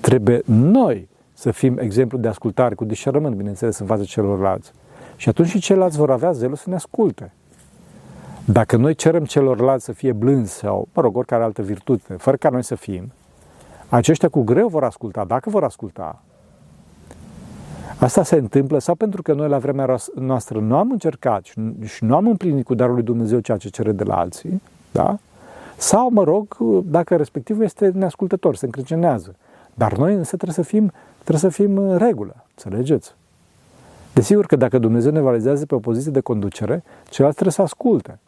Trebuie 0.00 0.42
noi 0.44 1.08
să 1.40 1.50
fim 1.50 1.78
exemplu 1.78 2.18
de 2.18 2.28
ascultare, 2.28 2.74
cu 2.74 2.84
discernământ, 2.84 3.34
bineînțeles, 3.34 3.78
în 3.78 3.86
fața 3.86 4.04
celorlalți. 4.04 4.72
Și 5.16 5.28
atunci 5.28 5.48
și 5.48 5.58
ceilalți 5.58 5.96
vor 5.96 6.10
avea 6.10 6.32
zelul 6.32 6.56
să 6.56 6.68
ne 6.68 6.74
asculte. 6.74 7.32
Dacă 8.44 8.76
noi 8.76 8.94
cerem 8.94 9.24
celorlalți 9.24 9.84
să 9.84 9.92
fie 9.92 10.12
blânzi 10.12 10.52
sau, 10.52 10.88
mă 10.92 11.02
rog, 11.02 11.16
oricare 11.16 11.42
altă 11.42 11.62
virtute, 11.62 12.14
fără 12.14 12.36
ca 12.36 12.48
noi 12.48 12.62
să 12.62 12.74
fim, 12.74 13.12
aceștia 13.88 14.28
cu 14.28 14.42
greu 14.42 14.68
vor 14.68 14.84
asculta, 14.84 15.24
dacă 15.24 15.50
vor 15.50 15.64
asculta. 15.64 16.22
Asta 17.98 18.22
se 18.22 18.36
întâmplă 18.36 18.78
sau 18.78 18.94
pentru 18.94 19.22
că 19.22 19.32
noi 19.32 19.48
la 19.48 19.58
vremea 19.58 19.96
noastră 20.14 20.58
nu 20.58 20.76
am 20.76 20.90
încercat 20.90 21.44
și 21.84 22.04
nu 22.04 22.14
am 22.16 22.26
împlinit 22.26 22.64
cu 22.64 22.74
darul 22.74 22.94
lui 22.94 23.02
Dumnezeu 23.02 23.38
ceea 23.38 23.56
ce 23.56 23.68
cere 23.68 23.92
de 23.92 24.04
la 24.04 24.18
alții, 24.18 24.62
da? 24.92 25.18
Sau, 25.76 26.10
mă 26.10 26.22
rog, 26.22 26.56
dacă 26.84 27.16
respectivul 27.16 27.64
este 27.64 27.90
neascultător, 27.94 28.56
se 28.56 28.64
încrâncenează. 28.64 29.34
Dar 29.74 29.96
noi 29.96 30.14
însă 30.14 30.36
trebuie 30.36 30.64
să 30.64 30.70
fim, 30.70 30.92
trebuie 31.24 31.38
să 31.38 31.48
fim 31.48 31.78
în 31.78 31.96
regulă, 31.96 32.44
înțelegeți? 32.48 33.14
Desigur 34.14 34.46
că 34.46 34.56
dacă 34.56 34.78
Dumnezeu 34.78 35.12
ne 35.12 35.20
validează 35.20 35.66
pe 35.66 35.74
o 35.74 35.78
poziție 35.78 36.10
de 36.10 36.20
conducere, 36.20 36.82
celălalt 37.08 37.34
trebuie 37.34 37.54
să 37.54 37.62
asculte. 37.62 38.18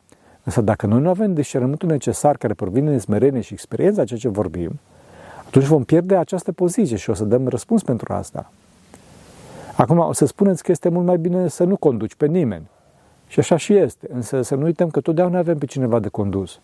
Însă 0.45 0.61
dacă 0.61 0.87
noi 0.87 1.01
nu 1.01 1.09
avem 1.09 1.35
discernământul 1.35 1.89
necesar 1.89 2.37
care 2.37 2.55
provine 2.55 2.91
din 2.91 2.99
smerenie 2.99 3.41
și 3.41 3.53
experiența 3.53 4.05
ceea 4.05 4.19
ce 4.19 4.29
vorbim, 4.29 4.81
atunci 5.47 5.65
vom 5.65 5.85
pierde 5.85 6.17
această 6.17 6.53
poziție 6.53 6.97
și 6.97 7.11
o 7.11 7.15
să 7.15 7.25
dăm 7.25 7.49
răspuns 7.49 7.83
pentru 7.83 8.13
asta. 8.13 8.51
Acum 9.77 9.99
o 9.99 10.13
să 10.13 10.27
spuneți 10.27 10.63
că 10.63 10.71
este 10.71 10.89
mult 10.89 11.07
mai 11.07 11.19
bine 11.19 11.49
să 11.49 11.65
nu 11.65 11.77
conduci 11.77 12.15
pe 12.15 12.27
nimeni. 12.27 12.67
Și 13.27 13.39
așa 13.39 13.57
și 13.57 13.75
este. 13.75 14.09
Însă 14.13 14.43
să 14.43 14.55
nu 14.55 14.65
uităm 14.65 14.91
că 14.91 15.01
totdeauna 15.01 15.39
avem 15.39 15.59
pe 15.59 15.67
cineva 15.67 15.99
de 15.99 16.09
condus. 16.09 16.61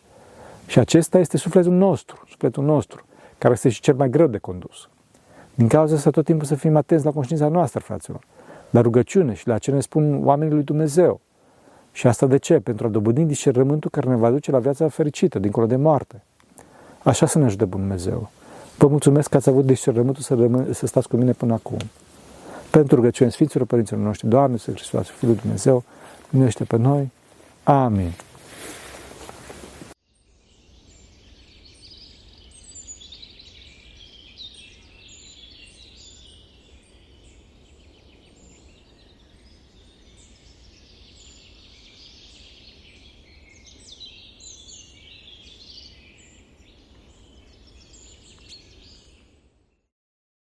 Și 0.66 0.78
acesta 0.78 1.18
este 1.18 1.36
sufletul 1.36 1.72
nostru, 1.72 2.24
sufletul 2.28 2.64
nostru, 2.64 3.04
care 3.38 3.52
este 3.54 3.68
și 3.68 3.80
cel 3.80 3.94
mai 3.94 4.10
greu 4.10 4.26
de 4.26 4.38
condus. 4.38 4.88
Din 5.58 5.68
cauza 5.68 5.94
asta 5.94 6.10
tot 6.10 6.24
timpul 6.24 6.46
să 6.46 6.54
fim 6.54 6.76
atenți 6.76 7.04
la 7.04 7.10
conștiința 7.10 7.48
noastră, 7.48 7.80
fraților, 7.80 8.20
la 8.70 8.80
rugăciune 8.80 9.34
și 9.34 9.48
la 9.48 9.58
ce 9.58 9.70
ne 9.70 9.80
spun 9.80 10.26
oamenii 10.26 10.54
lui 10.54 10.62
Dumnezeu. 10.62 11.20
Și 11.92 12.06
asta 12.06 12.26
de 12.26 12.36
ce? 12.36 12.60
Pentru 12.60 12.86
a 12.86 12.90
dobândi 12.90 13.22
discernământul 13.22 13.90
care 13.90 14.08
ne 14.08 14.16
va 14.16 14.30
duce 14.30 14.50
la 14.50 14.58
viața 14.58 14.88
fericită, 14.88 15.38
dincolo 15.38 15.66
de 15.66 15.76
moarte. 15.76 16.22
Așa 17.02 17.26
să 17.26 17.38
ne 17.38 17.44
ajute 17.44 17.64
Bun 17.64 17.80
Dumnezeu. 17.80 18.30
Vă 18.76 18.86
mulțumesc 18.86 19.28
că 19.28 19.36
ați 19.36 19.48
avut 19.48 19.64
discernământul 19.66 20.22
să, 20.22 20.34
rămân, 20.34 20.72
să 20.72 20.86
stați 20.86 21.08
cu 21.08 21.16
mine 21.16 21.32
până 21.32 21.52
acum. 21.52 21.78
Pentru 22.70 22.96
rugăciuni 22.96 23.32
Sfinților 23.32 23.66
Părinților 23.66 24.00
noștri, 24.00 24.28
Doamne, 24.28 24.56
să 24.56 24.70
Hristos, 24.70 25.08
Fiul 25.08 25.34
Dumnezeu, 25.34 25.84
minește 26.30 26.64
pe 26.64 26.76
noi. 26.76 27.10
Amin. 27.62 28.12